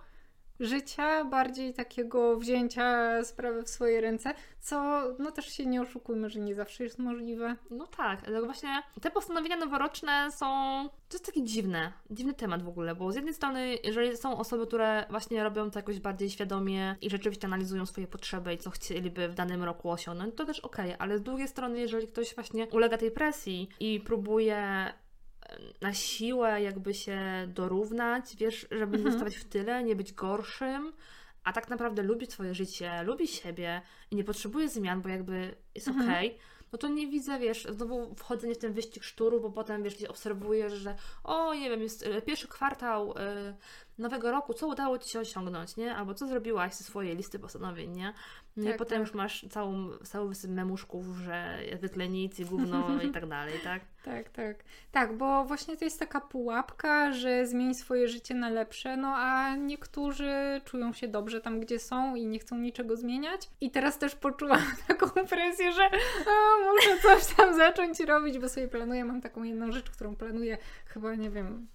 życia, 0.61 1.25
bardziej 1.25 1.75
takiego 1.75 2.37
wzięcia 2.37 3.17
sprawy 3.25 3.63
w 3.63 3.69
swoje 3.69 4.01
ręce, 4.01 4.35
co 4.61 5.03
no 5.19 5.31
też 5.31 5.47
się 5.47 5.67
nie 5.67 5.83
oszukujmy, 5.83 6.31
że 6.31 6.41
nie 6.41 6.55
zawsze 6.55 6.85
jest 6.85 6.99
możliwe. 6.99 7.57
No 7.71 7.87
tak, 7.87 8.29
ale 8.29 8.43
właśnie 8.43 8.83
te 9.01 9.11
postanowienia 9.11 9.57
noworoczne 9.57 10.31
są. 10.33 10.47
To 11.09 11.17
jest 11.17 11.27
taki 11.27 11.45
dziwne, 11.45 11.93
dziwny 12.11 12.35
temat 12.35 12.63
w 12.63 12.69
ogóle, 12.69 12.95
bo 12.95 13.13
z 13.13 13.15
jednej 13.17 13.35
strony, 13.35 13.77
jeżeli 13.85 14.17
są 14.17 14.39
osoby, 14.39 14.67
które 14.67 15.07
właśnie 15.11 15.45
robią 15.45 15.71
to 15.71 15.79
jakoś 15.79 16.01
bardziej 16.01 16.31
świadomie 16.31 16.97
i 17.01 17.11
rzeczywiście 17.11 17.47
analizują 17.47 17.87
swoje 17.87 18.07
potrzeby 18.07 18.55
i 18.55 18.59
co 18.59 18.71
chcieliby 18.71 19.29
w 19.29 19.35
danym 19.35 19.63
roku 19.63 19.91
osiągnąć, 19.91 20.35
to 20.35 20.45
też 20.45 20.61
okej, 20.61 20.95
ale 20.99 21.19
z 21.19 21.23
drugiej 21.23 21.49
strony, 21.49 21.81
jeżeli 21.81 22.07
ktoś 22.07 22.35
właśnie 22.35 22.67
ulega 22.67 22.99
tej 22.99 23.11
presji 23.11 23.69
i 23.81 24.01
próbuje 24.01 24.93
na 25.81 25.95
siłę 25.95 26.63
jakby 26.63 26.95
się 26.95 27.21
dorównać, 27.49 28.37
wiesz, 28.37 28.67
żeby 28.71 28.93
nie 28.99 29.05
Mhm. 29.05 29.13
zostawać 29.13 29.37
w 29.37 29.45
tyle, 29.45 29.85
nie 29.85 29.97
być 29.97 30.13
gorszym, 30.13 30.93
a 31.45 31.53
tak 31.53 31.69
naprawdę 31.69 32.03
lubi 32.03 32.27
swoje 32.27 32.55
życie, 32.55 33.03
lubi 33.03 33.29
siebie 33.29 33.83
i 34.11 34.17
nie 34.17 34.25
potrzebuje 34.25 34.69
zmian, 34.69 35.03
bo 35.03 35.09
jakby 35.09 35.55
jest 35.75 35.89
Mhm. 35.89 36.09
okej, 36.09 36.39
no 36.73 36.79
to 36.79 36.89
nie 36.89 37.07
widzę, 37.07 37.39
wiesz, 37.39 37.65
znowu 37.71 38.15
wchodzenie 38.15 38.55
w 38.55 38.59
ten 38.59 38.73
wyścig 38.73 39.05
szturu, 39.05 39.41
bo 39.41 39.51
potem, 39.51 39.83
wiesz, 39.83 40.05
obserwujesz, 40.05 40.73
że 40.73 40.95
o, 41.25 41.55
nie 41.55 41.71
wiem, 41.71 41.83
jest 41.83 42.07
e, 42.07 42.23
pierwszy 42.23 42.49
kwartał 42.49 43.15
e, 43.19 43.55
nowego 43.99 44.31
roku, 44.31 44.55
co 44.55 44.67
udało 44.67 44.99
Ci 44.99 45.11
się 45.11 45.21
osiągnąć, 45.21 45.77
nie? 45.77 45.97
Albo 45.97 46.15
co 46.15 46.27
zrobiłaś 46.27 46.75
ze 46.75 46.85
swojej 46.85 47.17
listy 47.17 47.39
postanowień, 47.39 47.91
nie? 47.91 48.13
No 48.57 48.65
i 48.65 48.67
Tak, 48.67 48.77
potem 48.77 48.99
tak. 48.99 49.01
już 49.01 49.15
masz 49.15 49.47
całą, 49.51 49.89
cały 50.05 50.29
wysyp 50.29 50.51
memuszków, 50.51 51.07
że 51.07 51.59
zwykle 51.79 52.09
nic 52.09 52.41
i 52.41 52.45
gówno 52.45 52.89
i 53.09 53.11
tak 53.11 53.27
dalej, 53.27 53.55
tak? 53.65 53.83
Tak, 54.05 54.29
tak. 54.29 54.57
Tak, 54.93 55.17
bo 55.17 55.45
właśnie 55.45 55.77
to 55.77 55.85
jest 55.85 55.99
taka 55.99 56.21
pułapka, 56.21 57.13
że 57.13 57.47
zmień 57.47 57.75
swoje 57.75 58.09
życie 58.09 58.35
na 58.35 58.49
lepsze, 58.51 58.97
no 58.97 59.09
a 59.17 59.57
niektórzy 59.57 60.61
czują 60.65 60.93
się 60.93 61.09
dobrze 61.09 61.41
tam, 61.41 61.61
gdzie 61.61 61.79
są 61.79 62.15
i 62.15 62.27
nie 62.27 62.39
chcą 62.39 62.59
niczego 62.59 62.97
zmieniać. 62.97 63.51
I 63.61 63.71
teraz 63.71 63.99
też 63.99 64.15
poczułam 64.15 64.61
taką 64.89 65.11
presję, 65.11 65.73
że 65.73 65.83
a, 66.27 66.73
muszę 66.73 67.03
coś 67.03 67.35
tam 67.37 67.55
zacząć 67.57 68.01
robić, 68.01 68.39
bo 68.39 68.49
sobie 68.49 68.69
planuję, 68.69 69.05
mam 69.05 69.21
taką 69.21 69.43
jedną 69.43 69.73
rzecz, 69.73 69.91
którą 69.91 70.17
planuję 70.17 70.59
chyba, 70.87 71.15
nie 71.15 71.31
wiem, 71.31 71.67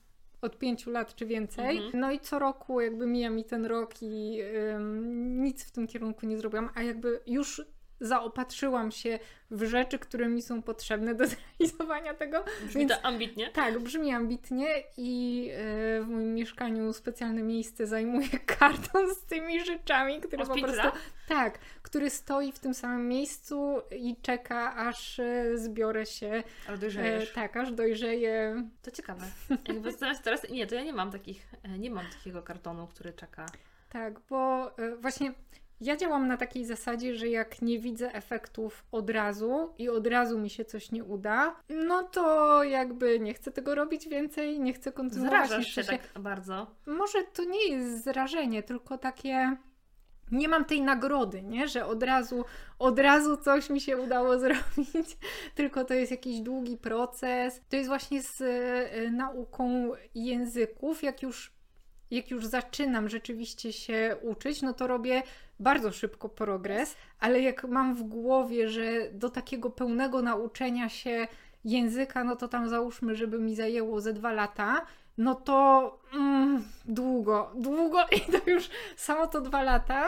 od 0.42 0.58
pięciu 0.58 0.92
lat 0.92 1.16
czy 1.16 1.26
więcej. 1.26 1.78
Mhm. 1.78 2.00
No 2.00 2.12
i 2.12 2.20
co 2.20 2.40
roku 2.40 2.82
jakby 2.82 3.08
mija 3.08 3.30
mi 3.30 3.46
ten 3.46 3.66
rok 3.66 4.02
i 4.02 4.42
ym, 4.76 5.44
nic 5.44 5.64
w 5.64 5.72
tym 5.72 5.88
kierunku 5.88 6.26
nie 6.26 6.38
zrobiłam, 6.38 6.70
a 6.76 6.84
jakby 6.84 7.20
już 7.28 7.62
zaopatrzyłam 8.00 8.92
się 8.92 9.20
w 9.52 9.64
rzeczy, 9.64 10.00
które 10.00 10.28
mi 10.28 10.42
są 10.42 10.62
potrzebne 10.62 11.16
do 11.16 11.26
zrealizowania 11.60 12.14
tego. 12.14 12.44
Brzmi 12.66 12.80
Więc- 12.88 12.92
to 13.02 13.06
ambitnie. 13.06 13.50
Tak, 13.52 13.80
brzmi 13.80 14.12
ambitnie 14.14 14.68
i 14.98 15.50
e, 15.54 15.58
w 16.02 16.08
moim 16.08 16.34
mieszkaniu 16.36 16.94
specjalne 16.94 17.44
miejsce 17.44 17.88
zajmuje 17.88 18.30
karton 18.58 19.16
z 19.16 19.22
tymi 19.26 19.66
rzeczami, 19.66 20.22
który 20.22 20.44
Od 20.44 20.50
po 20.50 20.58
prostu... 20.58 20.88
Tak, 21.28 21.60
który 21.82 22.10
stoi 22.10 22.52
w 22.52 22.60
tym 22.60 22.74
samym 22.74 23.08
miejscu 23.08 23.82
i 24.00 24.16
czeka, 24.22 24.76
aż 24.76 25.20
e, 25.20 25.58
zbiorę 25.58 26.06
się. 26.06 26.44
Ale 26.68 26.76
E, 26.76 26.80
dojrzejesz. 26.80 27.34
tak, 27.34 27.58
aż 27.58 27.72
dojrzeję. 27.72 28.64
To 28.82 28.92
ciekawe. 28.92 29.26
Jakby 29.68 29.94
teraz, 30.24 30.50
nie, 30.50 30.68
to 30.68 30.76
ja 30.76 30.84
nie 30.84 30.94
mam 30.94 31.12
takich, 31.12 31.48
e, 31.64 31.80
nie 31.80 31.92
mam 31.92 32.06
takiego 32.18 32.44
kartonu, 32.44 32.88
który 32.88 33.14
czeka. 33.14 33.46
Tak, 33.90 34.20
bo 34.20 34.72
e, 34.78 34.96
właśnie 34.96 35.34
ja 35.82 35.96
działam 35.96 36.28
na 36.28 36.38
takiej 36.38 36.66
zasadzie, 36.66 37.16
że 37.16 37.28
jak 37.28 37.62
nie 37.62 37.80
widzę 37.80 38.14
efektów 38.14 38.86
od 38.92 39.10
razu 39.10 39.74
i 39.78 39.90
od 39.90 40.08
razu 40.08 40.40
mi 40.40 40.50
się 40.50 40.66
coś 40.66 40.92
nie 40.92 41.04
uda, 41.04 41.56
no 41.70 42.04
to 42.04 42.64
jakby 42.64 43.20
nie 43.20 43.34
chcę 43.34 43.52
tego 43.52 43.76
robić 43.76 44.08
więcej, 44.08 44.60
nie 44.60 44.74
chcę 44.74 44.92
kontynuować. 44.92 45.48
Zrażasz 45.50 45.68
się 45.68 45.82
chcę 45.82 45.92
tak 45.92 46.22
bardzo. 46.22 46.68
Może 46.86 47.24
to 47.24 47.44
nie 47.44 47.68
jest 47.68 48.04
zrażenie, 48.04 48.64
tylko 48.64 48.98
takie. 48.98 49.58
Nie 50.32 50.48
mam 50.48 50.66
tej 50.66 50.82
nagrody, 50.82 51.44
nie? 51.44 51.68
Że 51.68 51.86
od 51.86 52.04
razu, 52.04 52.46
od 52.80 53.00
razu 53.00 53.38
coś 53.38 53.70
mi 53.70 53.82
się 53.82 53.98
udało 53.98 54.40
zrobić, 54.40 55.18
tylko 55.56 55.86
to 55.86 55.94
jest 55.94 56.12
jakiś 56.12 56.40
długi 56.40 56.78
proces. 56.78 57.62
To 57.70 57.76
jest 57.76 57.90
właśnie 57.90 58.22
z 58.22 58.42
e, 58.42 59.12
nauką 59.12 59.92
języków. 60.16 61.04
Jak 61.04 61.22
już, 61.22 61.52
jak 62.12 62.32
już 62.32 62.46
zaczynam 62.46 63.10
rzeczywiście 63.10 63.74
się 63.74 64.18
uczyć, 64.22 64.62
no 64.62 64.74
to 64.74 64.88
robię 64.88 65.24
bardzo 65.60 65.92
szybko 65.92 66.30
progres, 66.30 66.96
ale 67.20 67.42
jak 67.42 67.64
mam 67.64 67.96
w 67.96 68.04
głowie, 68.04 68.70
że 68.70 69.12
do 69.12 69.30
takiego 69.30 69.70
pełnego 69.70 70.22
nauczenia 70.22 70.90
się 70.90 71.28
języka, 71.66 72.24
no 72.24 72.36
to 72.36 72.48
tam 72.48 72.70
załóżmy, 72.70 73.16
żeby 73.16 73.40
mi 73.40 73.56
zajęło 73.56 74.02
ze 74.02 74.14
dwa 74.14 74.32
lata, 74.32 74.86
no 75.18 75.36
to 75.36 76.00
mm, 76.14 76.64
długo, 76.86 77.52
długo 77.56 78.00
i 78.18 78.32
to 78.32 78.50
już 78.50 78.70
samo 78.96 79.28
to 79.28 79.42
dwa 79.42 79.64
lata, 79.64 80.06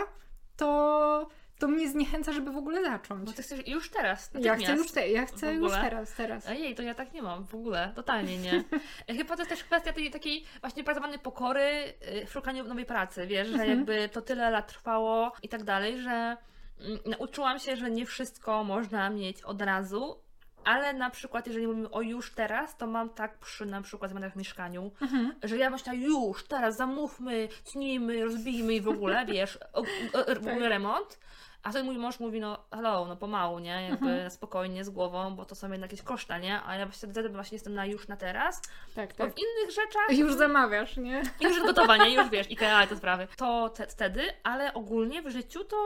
to, 0.58 1.28
to 1.60 1.68
mnie 1.68 1.90
zniechęca, 1.90 2.32
żeby 2.32 2.52
w 2.52 2.58
ogóle 2.58 2.84
zacząć. 2.84 3.26
Bo 3.30 3.32
ty 3.34 3.44
chcesz 3.44 3.68
już 3.68 3.90
teraz, 3.90 4.32
Ja 4.40 4.56
chcę 4.56 4.76
już, 4.76 4.92
te, 4.92 5.10
ja 5.10 5.26
chcę 5.26 5.54
już 5.54 5.72
teraz, 5.72 6.14
teraz. 6.14 6.48
Ojej, 6.48 6.76
to 6.76 6.82
ja 6.82 6.94
tak 6.94 7.14
nie 7.14 7.22
mam 7.22 7.46
w 7.46 7.56
ogóle, 7.56 7.92
totalnie 7.96 8.38
nie. 8.38 8.64
Chyba 9.18 9.36
to 9.36 9.42
jest 9.42 9.50
też 9.50 9.64
kwestia 9.64 9.94
tej 9.94 10.12
takiej 10.12 10.46
właśnie 10.62 10.84
pracowanej 10.84 11.20
pokory 11.20 11.94
y, 12.22 12.26
w 12.26 12.32
szukaniu 12.32 12.64
nowej 12.64 12.86
pracy, 12.86 13.28
wiesz, 13.28 13.48
że 13.48 13.54
Mhm. 13.54 13.70
jakby 13.70 14.10
to 14.10 14.22
tyle 14.22 14.52
lat 14.52 14.68
trwało 14.68 15.32
i 15.44 15.50
tak 15.50 15.64
dalej, 15.64 16.02
że 16.02 16.38
mm, 16.80 17.00
nauczyłam 17.06 17.60
się, 17.60 17.76
że 17.76 17.92
nie 17.92 18.06
wszystko 18.06 18.64
można 18.64 19.10
mieć 19.10 19.42
od 19.42 19.62
razu, 19.62 20.22
ale 20.64 20.94
na 20.94 21.10
przykład 21.10 21.48
jeżeli 21.48 21.68
mówimy 21.68 21.90
o 21.90 22.02
już 22.02 22.34
teraz, 22.34 22.78
to 22.78 22.88
mam 22.88 23.10
tak 23.10 23.38
przy 23.40 23.66
na 23.66 23.82
przykład 23.82 24.12
zmianach 24.12 24.34
w 24.34 24.36
mieszkaniu, 24.36 24.92
Mhm. 25.02 25.34
że 25.44 25.58
ja 25.58 25.70
myślę 25.70 25.96
już, 25.96 26.48
teraz 26.48 26.78
zamówmy, 26.78 27.48
tnijmy, 27.72 28.24
rozbijmy 28.26 28.74
i 28.74 28.82
w 28.82 28.88
ogóle, 28.88 29.26
wiesz, 29.36 29.60
o, 29.74 29.82
o, 29.82 30.26
o, 30.26 30.36
w 30.36 30.48
ogóle 30.48 30.70
remont. 30.70 31.20
A 31.64 31.70
wtedy 31.70 31.86
mój 31.86 31.98
mąż 31.98 32.20
mówi, 32.20 32.40
no 32.40 32.58
hello, 32.74 33.06
no 33.06 33.16
pomału, 33.18 33.60
nie? 33.60 33.88
Jakby 33.90 34.10
Mhm. 34.10 34.32
spokojnie, 34.32 34.84
z 34.86 34.90
głową, 34.90 35.36
bo 35.36 35.46
to 35.46 35.56
są 35.56 35.72
jednak 35.72 35.92
jakieś 35.92 36.06
koszta, 36.06 36.38
nie? 36.38 36.62
A 36.64 36.76
ja 36.76 36.86
właśnie 36.86 37.10
wtedy 37.10 37.30
właśnie 37.30 37.56
jestem 37.56 37.74
na 37.74 37.86
już 37.86 38.08
na 38.08 38.18
teraz, 38.18 38.62
Tak, 38.96 39.10
bo 39.10 39.24
tak. 39.24 39.34
w 39.34 39.38
innych 39.38 39.72
rzeczach 39.76 40.10
Już 40.18 40.34
zamawiasz, 40.34 40.98
nie? 40.98 41.18
już 41.42 41.54
jest 41.56 41.66
gotowanie, 41.66 42.14
już 42.16 42.30
wiesz, 42.32 42.48
IKEA 42.48 42.86
i 42.86 42.88
te 42.88 42.96
sprawy. 42.98 43.28
To 43.38 43.70
te, 43.70 43.88
wtedy, 43.88 44.22
ale 44.44 44.74
ogólnie 44.74 45.22
w 45.22 45.30
życiu 45.30 45.64
to 45.64 45.78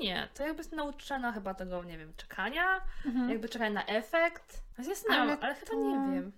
nie. 0.00 0.28
To 0.34 0.42
jakby 0.42 0.60
jestem 0.60 0.76
nauczona 0.76 1.32
chyba 1.32 1.54
tego, 1.54 1.84
nie 1.84 1.98
wiem, 1.98 2.12
czekania, 2.16 2.80
Mhm. 3.06 3.30
jakby 3.30 3.48
czekania 3.48 3.70
na 3.70 3.86
efekt. 3.86 4.60
Się 4.76 4.84
zastanawiam, 4.84 5.28
ale, 5.28 5.38
Ale 5.40 5.54
chyba 5.54 5.72
to- 5.72 5.76
nie 5.80 6.14
wiem. 6.14 6.32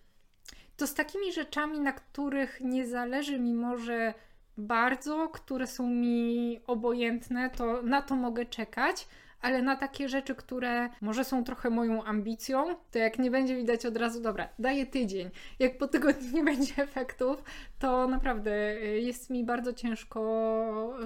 To 0.76 0.87
z 0.87 0.95
takimi 0.95 1.33
rzeczami, 1.33 1.80
na 1.80 1.92
których 1.92 2.61
nie 2.61 2.87
zależy 2.87 3.38
mi 3.38 3.54
może 3.54 4.14
bardzo, 4.59 5.29
które 5.29 5.67
są 5.67 5.87
mi 5.87 6.61
obojętne, 6.67 7.50
to 7.50 7.83
na 7.83 8.03
to 8.03 8.17
mogę 8.17 8.47
czekać. 8.47 9.09
Ale 9.41 9.62
na 9.62 9.77
takie 9.77 10.09
rzeczy, 10.09 10.35
które 10.35 10.88
może 11.00 11.25
są 11.25 11.45
trochę 11.45 11.71
moją 11.71 12.05
ambicją, 12.05 12.77
to 12.91 12.99
jak 12.99 13.19
nie 13.19 13.31
będzie 13.31 13.57
widać 13.57 13.87
od 13.87 13.97
razu, 13.97 14.21
dobra, 14.21 14.49
daję 14.59 14.87
tydzień. 14.87 15.31
Jak 15.59 15.79
po 15.79 15.88
tygodniu 15.88 16.33
nie 16.33 16.45
będzie 16.45 16.75
efektów, 16.83 17.43
to 17.79 18.07
naprawdę 18.07 18.73
y, 18.73 19.00
jest 19.00 19.31
mi 19.31 19.45
bardzo 19.45 19.73
ciężko 19.73 20.21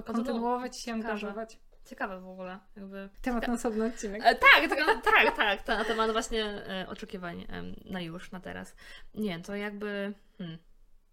kontynuować 0.05 0.79
i 0.79 0.83
się 0.83 0.93
angażować. 0.93 1.59
Ciekawe 1.85 2.21
w 2.21 2.29
ogóle, 2.29 2.59
jakby... 2.77 3.09
Temat 3.23 3.49
na 3.49 3.55
osobny 3.55 3.87
odcinek. 3.87 4.23
E, 4.25 4.35
tak, 4.35 4.69
tak, 4.69 5.05
tak, 5.05 5.37
tak, 5.37 5.63
to 5.63 5.77
na 5.79 5.85
temat 5.85 6.13
właśnie 6.13 6.45
e, 6.45 6.87
oczekiwań 6.89 7.47
em, 7.49 7.75
na 7.85 8.01
już, 8.01 8.31
na 8.31 8.41
teraz. 8.41 8.77
Nie, 9.15 9.41
to 9.41 9.57
jakby. 9.57 10.15
Hmm, 10.39 10.59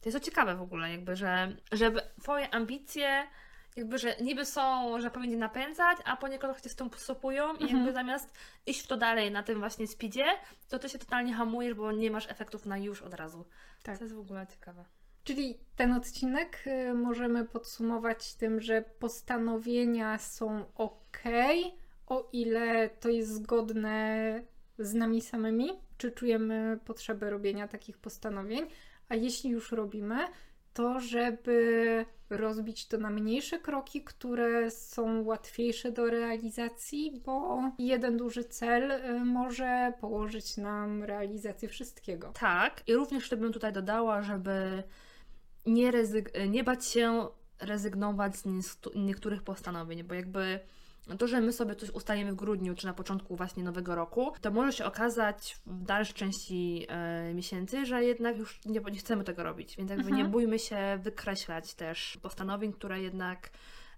to 0.02 0.10
jest 0.10 0.20
to 0.20 0.26
ciekawe 0.26 0.56
w 0.56 0.62
ogóle, 0.62 0.92
jakby, 0.92 1.16
że, 1.16 1.56
że 1.72 1.92
Twoje 2.22 2.54
ambicje 2.54 3.28
jakby, 3.76 3.98
że 3.98 4.16
niby 4.22 4.46
są, 4.46 5.00
że 5.00 5.12
powinni 5.12 5.38
napędzać, 5.38 5.98
a 6.06 6.18
poniekąd 6.18 6.62
cię 6.62 6.70
z 6.70 6.76
tym 6.76 6.90
stopują 6.98 7.54
i 7.54 7.64
Mhm. 7.64 7.76
jakby 7.76 7.94
zamiast 7.94 8.34
iść 8.66 8.84
w 8.84 8.88
to 8.88 8.98
dalej 8.98 9.32
na 9.32 9.44
tym 9.44 9.60
właśnie 9.60 9.88
speedzie, 9.88 10.26
to 10.70 10.80
ty 10.80 10.90
się 10.90 11.00
totalnie 11.00 11.34
hamujesz, 11.34 11.74
bo 11.74 11.92
nie 11.92 12.12
masz 12.12 12.32
efektów 12.32 12.66
na 12.66 12.78
już 12.78 13.02
od 13.02 13.14
razu. 13.14 13.46
Tak. 13.84 13.98
To 13.98 14.04
jest 14.04 14.16
w 14.16 14.20
ogóle 14.20 14.48
ciekawe. 14.48 14.86
Czyli 15.24 15.58
ten 15.76 15.94
odcinek 15.94 16.64
y, 16.68 16.94
możemy 16.94 17.46
podsumować 17.46 18.34
tym, 18.36 18.62
że 18.62 18.82
postanowienia 18.82 20.18
są 20.18 20.66
ok, 20.76 21.24
o 22.08 22.30
ile 22.34 22.90
to 22.90 23.10
jest 23.10 23.34
zgodne 23.34 24.42
z 24.80 24.94
nami 24.94 25.22
samymi, 25.22 25.70
czy 25.98 26.12
czujemy 26.12 26.80
potrzebę 26.86 27.30
robienia 27.30 27.68
takich 27.68 27.98
postanowień, 27.98 28.68
a 29.10 29.16
jeśli 29.16 29.50
już 29.50 29.72
robimy, 29.72 30.18
to 30.74 31.00
żeby 31.00 32.06
rozbić 32.30 32.88
to 32.88 32.98
na 32.98 33.10
mniejsze 33.10 33.60
kroki, 33.60 34.04
które 34.04 34.72
są 34.72 35.24
łatwiejsze 35.24 35.92
do 35.92 36.06
realizacji, 36.06 37.22
bo 37.26 37.62
jeden 37.80 38.18
duży 38.18 38.44
cel 38.44 38.92
y, 38.92 39.26
może 39.26 39.94
położyć 40.02 40.58
nam 40.58 41.04
realizację 41.04 41.70
wszystkiego. 41.70 42.32
Tak, 42.40 42.84
i 42.88 42.94
również 42.94 43.30
bym 43.30 43.54
tutaj 43.54 43.74
dodała, 43.74 44.22
żeby 44.22 44.84
nie, 45.66 45.92
rezyg- 45.92 46.50
nie 46.50 46.64
bać 46.64 46.86
się 46.86 47.28
rezygnować 47.62 48.36
z 48.36 48.46
niektórych 48.96 49.44
postanowień, 49.44 50.04
bo 50.04 50.14
jakby 50.14 50.60
to, 51.18 51.28
że 51.28 51.42
my 51.42 51.54
sobie 51.54 51.76
coś 51.76 51.90
ustalimy 51.90 52.32
w 52.32 52.36
grudniu 52.36 52.76
czy 52.76 52.86
na 52.86 52.94
początku 52.94 53.36
właśnie 53.36 53.64
nowego 53.64 53.96
roku, 53.96 54.34
to 54.42 54.52
może 54.52 54.74
się 54.74 54.86
okazać 54.86 55.58
w 55.66 55.84
dalszej 55.84 56.16
części 56.16 56.86
e, 56.90 57.34
miesięcy, 57.34 57.86
że 57.86 58.04
jednak 58.04 58.38
już 58.38 58.66
nie, 58.66 58.80
nie 58.92 59.00
chcemy 59.00 59.24
tego 59.24 59.44
robić, 59.44 59.76
więc 59.78 59.90
jakby 59.90 60.06
Mhm. 60.06 60.18
nie 60.24 60.32
bójmy 60.32 60.60
się 60.60 61.00
wykreślać 61.02 61.74
też 61.74 62.18
postanowień, 62.22 62.74
które 62.74 63.02
jednak 63.02 63.50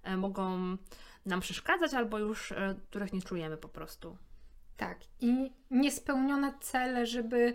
e, 0.04 0.18
mogą 0.18 0.78
nam 1.26 1.40
przeszkadzać 1.40 1.94
albo 1.94 2.20
już 2.20 2.52
e, 2.52 2.76
których 2.90 3.14
nie 3.14 3.22
czujemy 3.22 3.58
po 3.58 3.70
prostu. 3.70 4.18
Tak, 4.78 4.98
i 5.20 5.52
niespełnione 5.72 6.54
cele, 6.60 7.06
żeby 7.06 7.54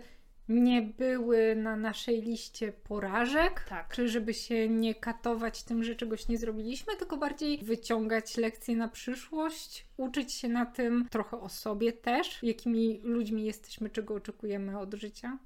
nie 0.49 0.81
były 0.81 1.55
na 1.55 1.75
naszej 1.75 2.21
liście 2.21 2.71
porażek, 2.71 3.65
Tak. 3.69 3.93
czy 3.93 4.09
żeby 4.09 4.33
się 4.33 4.69
nie 4.69 4.95
katować 4.95 5.63
tym, 5.63 5.83
że 5.83 5.95
czegoś 5.95 6.27
nie 6.27 6.37
zrobiliśmy, 6.37 6.95
tylko 6.95 7.17
bardziej 7.17 7.57
wyciągać 7.57 8.37
lekcje 8.37 8.75
na 8.75 8.87
przyszłość, 8.87 9.85
uczyć 9.97 10.33
się 10.33 10.47
na 10.47 10.65
tym 10.65 11.07
trochę 11.11 11.41
o 11.41 11.49
sobie 11.49 11.93
też, 11.93 12.43
jakimi 12.43 12.99
ludźmi 13.03 13.45
jesteśmy, 13.45 13.89
czego 13.89 14.13
oczekujemy 14.13 14.79
od 14.79 14.93
życia. 14.93 15.37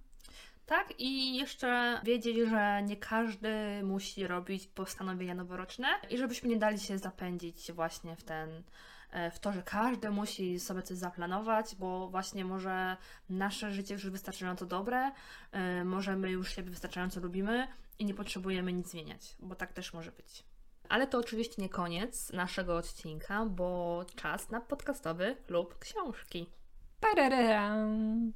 Tak, 0.71 0.93
i 0.99 1.37
jeszcze 1.37 2.01
wiedzieć, 2.03 2.49
że 2.49 2.81
nie 2.83 2.97
każdy 2.97 3.83
musi 3.83 4.27
robić 4.27 4.67
postanowienia 4.67 5.35
noworoczne 5.35 5.87
i 6.09 6.17
żebyśmy 6.17 6.49
nie 6.49 6.57
dali 6.57 6.79
się 6.79 6.97
zapędzić 6.97 7.71
właśnie 7.71 8.15
w 8.15 8.23
ten, 8.23 8.63
e, 9.11 9.31
w 9.31 9.39
to, 9.39 9.53
że 9.53 9.63
każdy 9.63 10.09
musi 10.09 10.59
sobie 10.59 10.81
coś 10.81 10.97
zaplanować, 10.97 11.75
bo 11.75 12.09
właśnie 12.09 12.45
może 12.45 12.97
nasze 13.29 13.71
życie 13.71 13.93
już 13.93 14.09
wystarczająco 14.09 14.65
dobre, 14.65 15.11
e, 15.51 15.83
możemy 15.85 16.31
już 16.31 16.55
siebie 16.55 16.69
wystarczająco 16.69 17.19
lubimy 17.19 17.67
i 17.99 18.05
nie 18.05 18.13
potrzebujemy 18.13 18.73
nic 18.73 18.87
zmieniać, 18.87 19.35
bo 19.39 19.55
tak 19.55 19.73
też 19.73 19.93
może 19.93 20.11
być. 20.11 20.43
Ale 20.89 21.07
to 21.07 21.17
oczywiście 21.17 21.61
nie 21.61 21.69
koniec 21.69 22.33
naszego 22.33 22.77
odcinka, 22.77 23.45
bo 23.45 24.05
czas 24.15 24.49
na 24.49 24.61
podcastowy 24.61 25.35
klub 25.47 25.79
książki. 25.79 26.60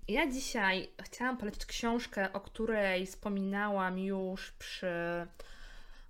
Ja 0.07 0.31
dzisiaj 0.31 0.89
chciałam 1.03 1.37
polecić 1.37 1.65
książkę, 1.65 2.33
o 2.33 2.39
której 2.41 3.05
wspominałam 3.05 3.99
już 3.99 4.51
przy 4.51 4.87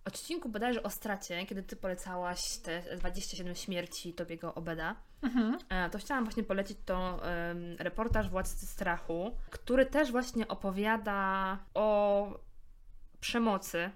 odcinku 0.05 0.49
bodajże 0.49 0.83
o 0.83 0.89
stracie, 0.89 1.45
kiedy 1.45 1.63
ty 1.63 1.75
polecałaś 1.75 2.57
te 2.57 2.97
27 2.97 3.55
śmierci 3.55 4.13
Tobiego 4.13 4.55
Obeda. 4.55 4.95
Mhm. 5.21 5.57
E, 5.69 5.89
To 5.89 5.97
chciałam 5.97 6.23
właśnie 6.23 6.43
polecić 6.43 6.77
to 6.85 7.27
em, 7.31 7.75
reportaż 7.79 8.29
Władcy 8.29 8.65
Strachu, 8.65 9.37
który 9.49 9.85
też 9.85 10.11
właśnie 10.11 10.47
opowiada 10.47 11.57
o 11.73 12.27
przemocy 13.19 13.89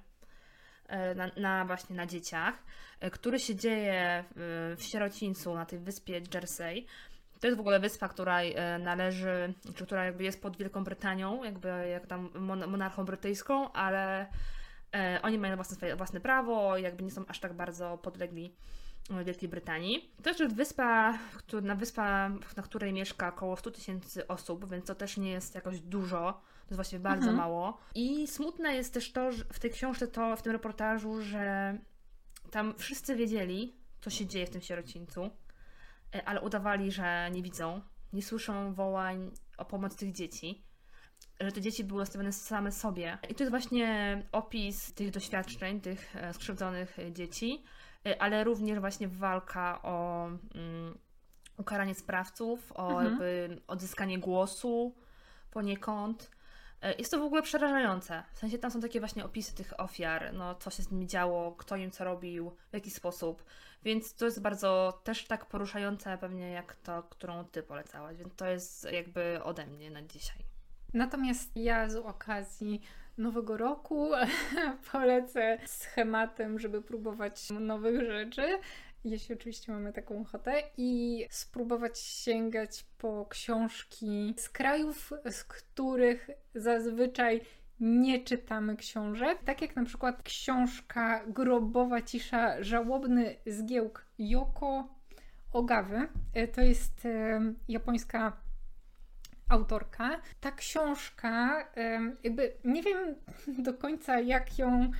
e, 0.87 1.15
na, 1.15 1.31
na 1.37 1.65
właśnie 1.65 1.95
na 1.95 2.05
dzieciach, 2.05 2.63
e, 2.99 3.11
który 3.11 3.39
się 3.39 3.55
dzieje 3.55 4.23
w, 4.35 4.75
w 4.79 4.83
sierocińcu 4.83 5.53
na 5.53 5.65
tej 5.65 5.79
wyspie 5.79 6.21
Jersey. 6.33 6.85
To 7.39 7.47
jest 7.47 7.57
w 7.57 7.59
ogóle 7.59 7.79
wyspa, 7.79 8.09
która 8.09 8.41
e, 8.41 8.79
należy, 8.79 9.53
czy 9.75 9.85
która 9.85 10.05
jakby 10.05 10.23
jest 10.23 10.41
pod 10.41 10.57
Wielką 10.57 10.83
Brytanią, 10.83 11.43
jakby 11.43 11.67
jak 11.91 12.07
tam 12.07 12.29
mon- 12.35 12.67
monarchą 12.67 13.05
brytyjską, 13.05 13.71
ale 13.71 14.27
e, 14.95 15.19
oni 15.23 15.37
mają 15.37 15.55
własne, 15.55 15.75
swoje, 15.75 15.95
własne 15.95 16.19
prawo, 16.19 16.77
jakby 16.77 17.03
nie 17.03 17.11
są 17.11 17.25
aż 17.27 17.39
tak 17.39 17.53
bardzo 17.53 17.97
podlegli 17.97 18.55
e, 19.11 19.23
Wielkiej 19.23 19.49
Brytanii. 19.49 20.13
To 20.17 20.23
też 20.23 20.39
jest 20.39 20.55
wyspa, 20.55 21.17
na 21.61 21.75
wyspa, 21.75 22.29
na 22.57 22.63
której 22.63 22.93
mieszka 22.93 23.27
około 23.27 23.57
100 23.57 23.71
tysięcy 23.71 24.27
osób, 24.27 24.69
więc 24.71 24.85
to 24.85 24.95
też 24.95 25.17
nie 25.17 25.31
jest 25.31 25.55
jakoś 25.55 25.79
dużo. 25.79 26.33
To 26.33 26.65
jest 26.65 26.75
właściwie 26.75 26.99
bardzo 26.99 27.29
Mhm. 27.29 27.37
mało. 27.37 27.77
I 27.95 28.27
smutne 28.27 28.75
jest 28.75 28.93
też 28.93 29.11
to, 29.11 29.31
że 29.31 29.43
w 29.53 29.59
tej 29.59 29.71
książce, 29.71 30.07
to 30.07 30.35
w 30.35 30.41
tym 30.41 30.51
reportażu, 30.51 31.21
że 31.21 31.77
tam 32.51 32.73
wszyscy 32.77 33.15
wiedzieli, 33.15 33.75
co 34.01 34.09
się 34.09 34.25
dzieje 34.25 34.45
w 34.45 34.49
tym 34.49 34.61
sierocińcu, 34.61 35.29
ale 36.25 36.41
udawali, 36.41 36.91
że 36.91 37.29
nie 37.31 37.43
widzą, 37.43 37.81
nie 38.13 38.23
słyszą 38.23 38.73
wołań 38.73 39.31
o 39.57 39.65
pomoc 39.65 39.95
tych 39.95 40.11
dzieci, 40.11 40.63
że 41.39 41.51
te 41.51 41.61
dzieci 41.61 41.83
były 41.83 41.99
nastawione 41.99 42.31
same 42.31 42.71
sobie. 42.71 43.17
I 43.29 43.35
to 43.35 43.43
jest 43.43 43.51
właśnie 43.51 44.23
opis 44.31 44.93
tych 44.93 45.11
doświadczeń, 45.11 45.81
tych 45.81 46.15
e, 46.15 46.33
skrzywdzonych 46.33 46.99
e, 46.99 47.11
dzieci, 47.11 47.63
e, 48.05 48.21
ale 48.21 48.43
również 48.43 48.79
właśnie 48.79 49.07
walka 49.07 49.81
o 49.81 50.25
mm, 50.55 50.97
ukaranie 51.57 51.95
sprawców, 51.95 52.71
o 52.75 52.89
Mhm. 52.89 53.05
jakby 53.05 53.61
odzyskanie 53.67 54.19
głosu 54.19 54.95
poniekąd. 55.51 56.31
E, 56.81 56.93
Jest 56.93 57.11
to 57.11 57.19
w 57.19 57.23
ogóle 57.23 57.41
przerażające. 57.41 58.23
W 58.33 58.37
sensie 58.39 58.57
tam 58.57 58.71
są 58.71 58.81
takie 58.81 58.99
właśnie 58.99 59.25
opisy 59.25 59.55
tych 59.55 59.79
ofiar, 59.79 60.33
no 60.33 60.55
co 60.55 60.69
się 60.69 60.83
z 60.83 60.91
nimi 60.91 61.07
działo, 61.07 61.51
kto 61.51 61.75
im 61.75 61.91
co 61.91 62.03
robił, 62.03 62.51
w 62.69 62.73
jaki 62.73 62.91
sposób. 62.91 63.43
Więc 63.83 64.13
to 64.15 64.25
jest 64.25 64.41
bardzo 64.41 65.01
też 65.03 65.25
tak 65.25 65.45
poruszające 65.45 66.17
pewnie 66.17 66.51
jak 66.51 66.75
to, 66.75 67.03
którą 67.03 67.45
ty 67.45 67.63
polecałaś. 67.63 68.17
Więc 68.17 68.35
to 68.35 68.45
jest 68.45 68.91
jakby 68.91 69.43
ode 69.43 69.65
mnie 69.65 69.91
na 69.91 70.01
dzisiaj. 70.01 70.37
Natomiast 70.93 71.51
ja 71.55 71.89
z 71.89 71.95
okazji 71.95 72.81
Nowego 73.17 73.57
Roku 73.57 74.11
polecę 74.91 75.57
schematem, 75.65 76.59
żeby 76.59 76.81
próbować 76.81 77.49
nowych 77.49 78.05
rzeczy, 78.05 78.59
jeśli 79.03 79.35
oczywiście 79.35 79.71
mamy 79.71 79.93
taką 79.93 80.21
ochotę, 80.21 80.63
i 80.77 81.25
spróbować 81.29 81.99
sięgać 81.99 82.85
po 82.97 83.25
książki 83.29 84.33
z 84.37 84.49
krajów, 84.49 85.13
z 85.31 85.43
których 85.43 86.29
zazwyczaj 86.55 87.41
nie 87.79 88.23
czytamy 88.23 88.75
książek. 88.75 89.43
Tak 89.45 89.61
jak 89.61 89.75
na 89.75 89.85
przykład 89.85 90.23
książka 90.23 91.23
Grobowa 91.27 92.01
cisza, 92.01 92.63
żałobny 92.63 93.35
zgiełk 93.45 94.05
Yoko 94.19 94.87
Ogawy. 95.53 96.07
E, 96.33 96.47
To 96.47 96.61
jest 96.61 97.05
e, 97.05 97.41
japońska 97.67 98.37
autorka. 99.49 100.21
Ta 100.39 100.51
książka, 100.51 101.67
em, 101.75 102.17
jakby 102.23 102.53
nie 102.63 102.83
wiem 102.83 103.15
do 103.57 103.73
końca, 103.73 104.19
jak 104.19 104.57
ją, 104.59 104.91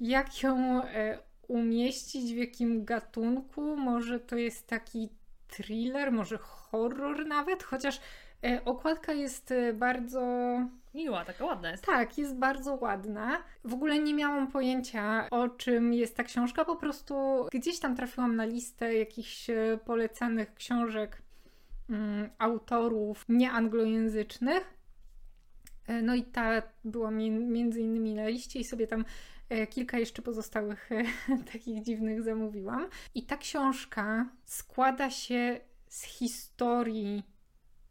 jak 0.00 0.42
ją 0.42 0.84
e, 0.84 1.18
umieścić, 1.50 2.34
w 2.34 2.36
jakim 2.36 2.84
gatunku. 2.84 3.76
Może 3.76 4.20
to 4.20 4.36
jest 4.36 4.66
taki 4.66 5.08
thriller, 5.48 6.12
może 6.12 6.38
horror 6.38 7.26
nawet, 7.26 7.62
chociaż 7.62 8.00
e, 8.44 8.64
okładka 8.64 9.12
jest 9.12 9.52
e, 9.52 9.72
bardzo. 9.72 10.20
Miła, 10.94 11.24
taka 11.24 11.44
ładna 11.44 11.70
jest. 11.70 11.84
Tak, 11.84 12.18
jest 12.18 12.36
bardzo 12.36 12.74
ładna. 12.74 13.42
W 13.64 13.74
ogóle 13.74 13.98
nie 13.98 14.14
miałam 14.14 14.52
pojęcia, 14.52 15.30
o 15.30 15.48
czym 15.48 15.92
jest 15.92 16.16
ta 16.16 16.24
książka. 16.24 16.64
Po 16.64 16.76
prostu 16.76 17.14
gdzieś 17.52 17.78
tam 17.78 17.96
trafiłam 17.96 18.36
na 18.36 18.44
listę 18.44 18.94
jakichś 18.94 19.50
e, 19.50 19.78
polecanych 19.84 20.54
książek 20.54 21.22
mm, 21.90 22.30
autorów 22.38 23.24
nieanglojęzycznych. 23.28 24.79
E, 25.86 26.02
No 26.02 26.14
i 26.14 26.22
ta 26.22 26.62
była 26.84 27.10
mi- 27.10 27.30
między 27.30 27.80
innymi 27.80 28.14
na 28.14 28.28
liście 28.28 28.58
i 28.60 28.64
sobie 28.64 28.86
tam 28.86 29.04
e, 29.48 29.66
kilka 29.66 29.98
jeszcze 29.98 30.22
pozostałych 30.22 30.92
e, 30.92 31.02
takich 31.52 31.82
dziwnych 31.82 32.22
zamówiłam. 32.22 32.86
I 33.14 33.22
ta 33.26 33.36
książka 33.36 34.28
składa 34.44 35.10
się 35.10 35.60
z 35.88 36.02
historii 36.02 37.22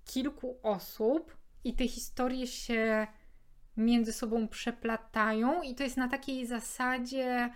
kilku 0.05 0.59
osób 0.63 1.37
i 1.63 1.73
te 1.73 1.87
historie 1.87 2.47
się 2.47 3.07
między 3.77 4.13
sobą 4.13 4.47
przeplatają 4.47 5.61
i 5.61 5.75
to 5.75 5.83
jest 5.83 5.97
na 5.97 6.07
takiej 6.07 6.45
zasadzie, 6.47 7.49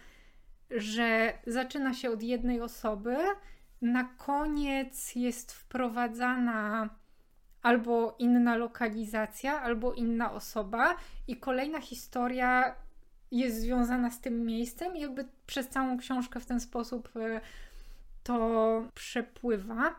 że 0.72 1.34
zaczyna 1.48 1.94
się 1.94 2.10
od 2.12 2.24
jednej 2.24 2.62
osoby, 2.62 3.16
na 3.82 4.04
koniec 4.04 5.16
jest 5.16 5.52
wprowadzana 5.52 6.90
albo 7.64 8.16
inna 8.20 8.56
lokalizacja, 8.56 9.62
albo 9.62 9.94
inna 9.94 10.32
osoba, 10.32 10.96
i 11.28 11.38
kolejna 11.38 11.82
historia 11.82 12.76
jest 13.32 13.62
związana 13.62 14.12
z 14.12 14.20
tym 14.20 14.46
miejscem 14.46 14.96
i 14.96 15.02
jakby 15.02 15.26
przez 15.48 15.70
całą 15.70 15.98
książkę 15.98 16.40
w 16.40 16.46
ten 16.46 16.60
sposób 16.60 17.10
e, 17.16 17.42
to 18.24 18.84
przepływa. 18.96 19.96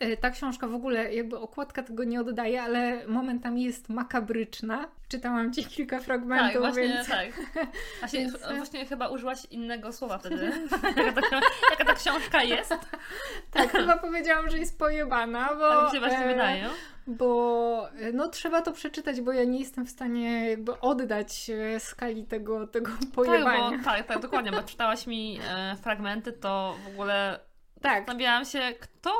E, 0.00 0.16
Ta 0.16 0.30
książka 0.30 0.68
w 0.68 0.74
ogóle, 0.74 1.14
jakby 1.14 1.38
okładka 1.38 1.82
tego 1.82 2.04
nie 2.04 2.20
oddaje, 2.20 2.62
ale 2.62 3.06
momentami 3.06 3.64
jest 3.64 3.88
makabryczna. 3.88 4.88
Czytałam 5.08 5.52
ci 5.52 5.64
kilka 5.64 5.96
Tak, 5.96 6.04
fragmentów, 6.04 6.60
właśnie 6.60 6.82
więc 6.82 7.08
tak. 7.08 7.26
Właśnie, 8.00 8.20
Więc, 8.20 8.34
e, 8.44 8.56
właśnie 8.56 8.86
chyba 8.86 9.08
użyłaś 9.08 9.44
innego 9.44 9.92
słowa 9.92 10.18
wtedy. 10.18 10.52
jaka, 11.06 11.22
ta, 11.22 11.40
jaka 11.70 11.84
ta 11.84 11.94
książka 11.94 12.42
jest? 12.42 12.74
tak, 13.52 13.72
chyba 13.72 13.98
powiedziałam, 13.98 14.50
że 14.50 14.58
jest 14.58 14.78
pojebana, 14.78 15.48
bo... 15.54 15.70
Tak 15.70 15.84
mi 15.84 15.90
się 15.90 16.00
właśnie 16.00 16.24
e, 16.24 16.28
wydaje. 16.28 16.68
Bo 17.06 17.88
e, 17.90 18.12
no 18.12 18.28
trzeba 18.28 18.62
to 18.62 18.72
przeczytać, 18.72 19.20
bo 19.20 19.32
ja 19.32 19.44
nie 19.44 19.58
jestem 19.58 19.86
w 19.86 19.90
stanie 19.90 20.50
jakby 20.50 20.80
oddać 20.80 21.50
skali 21.78 22.24
tego, 22.24 22.66
tego 22.66 22.90
Tak, 23.00 23.10
pojebania. 23.14 23.78
bo, 23.78 23.84
tak, 23.84 24.06
tak, 24.06 24.20
dokładnie, 24.20 24.50
bo 24.52 24.62
czytałaś 24.62 25.06
mi 25.06 25.40
e, 25.50 25.76
fragmenty, 25.76 26.32
to 26.32 26.76
w 26.84 26.88
ogóle 26.88 27.40
Tak, 27.80 27.98
zastanawiałam 27.98 28.44
się, 28.44 28.60
kto 28.80 29.12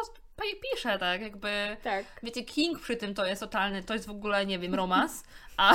pisze, 0.62 0.98
tak, 0.98 1.20
jakby... 1.20 1.76
tak. 1.82 2.04
Wiecie, 2.22 2.44
King 2.44 2.80
przy 2.80 2.96
tym 2.96 3.14
to 3.14 3.26
jest 3.26 3.40
totalny, 3.40 3.82
to 3.82 3.94
jest 3.94 4.06
w 4.06 4.10
ogóle, 4.10 4.46
nie 4.46 4.58
wiem, 4.58 4.74
romans, 4.74 5.24
a, 5.56 5.74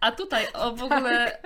a 0.00 0.12
tutaj 0.12 0.46
o 0.52 0.76
w 0.76 0.82
ogóle 0.82 1.38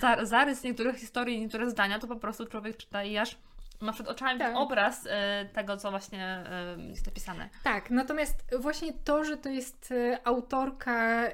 za, 0.00 0.26
zarys 0.26 0.62
niektórych 0.62 0.96
historii, 0.96 1.40
niektóre 1.40 1.70
zdania, 1.70 1.98
to 1.98 2.06
po 2.06 2.16
prostu 2.16 2.46
człowiek 2.46 2.76
czyta 2.76 3.04
i 3.04 3.16
aż 3.16 3.36
ma 3.80 3.92
przed 3.92 4.08
oczami 4.08 4.38
Tak. 4.38 4.56
obraz 4.56 5.06
e, 5.10 5.44
tego, 5.52 5.76
co 5.76 5.90
właśnie 5.90 6.24
e, 6.24 6.76
jest 6.88 7.06
napisane. 7.06 7.48
Tak, 7.64 7.90
natomiast 7.90 8.44
właśnie 8.58 8.92
to, 9.04 9.24
że 9.24 9.36
to 9.36 9.48
jest 9.48 9.92
e, 9.92 10.18
autorka 10.24 11.26
e, 11.26 11.32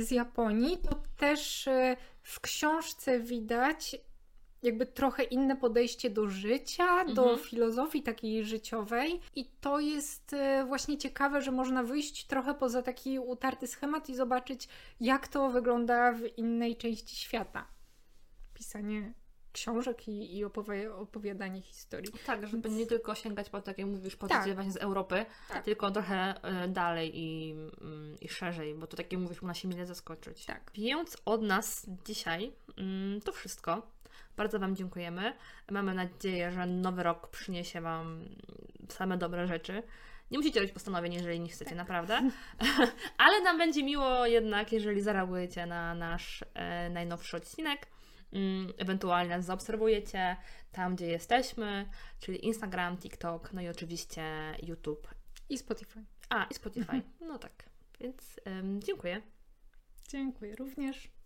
z 0.00 0.10
Japonii, 0.10 0.78
to 0.78 1.02
też 1.16 1.68
e, 1.68 1.96
w 2.22 2.40
książce 2.40 3.20
widać 3.20 3.96
jakby 4.62 4.86
trochę 4.86 5.22
inne 5.22 5.56
podejście 5.56 6.10
do 6.10 6.28
życia, 6.28 7.04
do 7.04 7.22
Mhm. 7.22 7.38
filozofii 7.48 8.02
takiej 8.02 8.44
życiowej 8.44 9.20
i 9.36 9.44
to 9.60 9.80
jest 9.80 10.32
e, 10.32 10.64
właśnie 10.68 10.98
ciekawe, 10.98 11.42
że 11.42 11.50
można 11.50 11.82
wyjść 11.82 12.26
trochę 12.26 12.54
poza 12.54 12.82
taki 12.82 13.18
utarty 13.18 13.66
schemat 13.66 14.08
i 14.08 14.14
zobaczyć, 14.14 14.68
jak 15.00 15.28
to 15.28 15.50
wygląda 15.50 16.12
w 16.12 16.38
innej 16.38 16.76
części 16.76 17.16
świata. 17.16 17.66
Pisanie 18.54 19.12
książek 19.52 20.08
i, 20.08 20.38
i 20.38 20.44
opowi- 20.46 20.92
opowiadanie 20.92 21.62
historii. 21.62 22.12
Tak, 22.26 22.46
żeby 22.46 22.62
Więc- 22.68 22.76
nie 22.80 22.86
tylko 22.86 23.14
sięgać 23.14 23.50
po, 23.50 23.60
tak 23.62 23.78
jak 23.78 23.86
mówisz, 23.86 24.16
Tak. 24.16 24.30
pozycje 24.30 24.54
właśnie 24.54 24.72
z 24.72 24.76
Europy, 24.76 25.26
Tak. 25.48 25.64
tylko 25.64 25.90
trochę 25.90 26.42
e, 26.42 26.68
dalej 26.68 27.10
i, 27.14 27.52
mm, 27.80 28.16
i 28.20 28.28
szerzej, 28.28 28.74
bo 28.74 28.86
to 28.86 28.96
tak 28.96 29.12
jak 29.12 29.20
mówisz, 29.20 29.42
można 29.42 29.54
się 29.54 29.68
mile 29.68 29.86
zaskoczyć. 29.86 30.44
Tak. 30.46 30.70
Więc 30.74 31.16
od 31.24 31.42
nas 31.42 31.86
dzisiaj 32.06 32.52
mm, 32.78 33.20
to 33.20 33.32
wszystko. 33.32 33.82
Bardzo 34.36 34.58
Wam 34.58 34.76
dziękujemy. 34.76 35.32
Mamy 35.70 35.94
nadzieję, 35.94 36.52
że 36.52 36.66
nowy 36.66 37.02
rok 37.02 37.28
przyniesie 37.28 37.80
Wam 37.80 38.24
same 38.88 39.16
dobre 39.16 39.46
rzeczy. 39.46 39.82
Nie 40.30 40.38
musicie 40.38 40.60
robić 40.60 40.74
postanowień, 40.74 41.12
jeżeli 41.14 41.40
nie 41.40 41.48
chcecie, 41.48 41.74
naprawdę. 41.74 42.30
Ale 43.18 43.40
nam 43.40 43.58
będzie 43.58 43.82
miło 43.82 44.26
jednak, 44.26 44.72
jeżeli 44.72 45.02
zareagujecie 45.02 45.66
na 45.66 45.94
nasz 45.94 46.44
e, 46.54 46.90
najnowszy 46.90 47.36
odcinek. 47.36 47.86
Mm, 48.32 48.72
ewentualnie 48.78 49.36
nas 49.36 49.44
zaobserwujecie 49.44 50.36
tam, 50.72 50.96
gdzie 50.96 51.06
jesteśmy, 51.06 51.88
czyli 52.20 52.46
Instagram, 52.46 52.96
TikTok, 52.96 53.52
no 53.52 53.60
i 53.60 53.68
oczywiście 53.68 54.22
YouTube. 54.62 55.08
I 55.48 55.58
Spotify. 55.58 56.04
A, 56.28 56.44
i 56.44 56.54
Spotify. 56.54 57.02
No 57.28 57.38
tak. 57.38 57.64
Więc 58.00 58.40
dziękuję. 58.78 59.22
Dziękuję 60.08 60.56
również. 60.56 61.12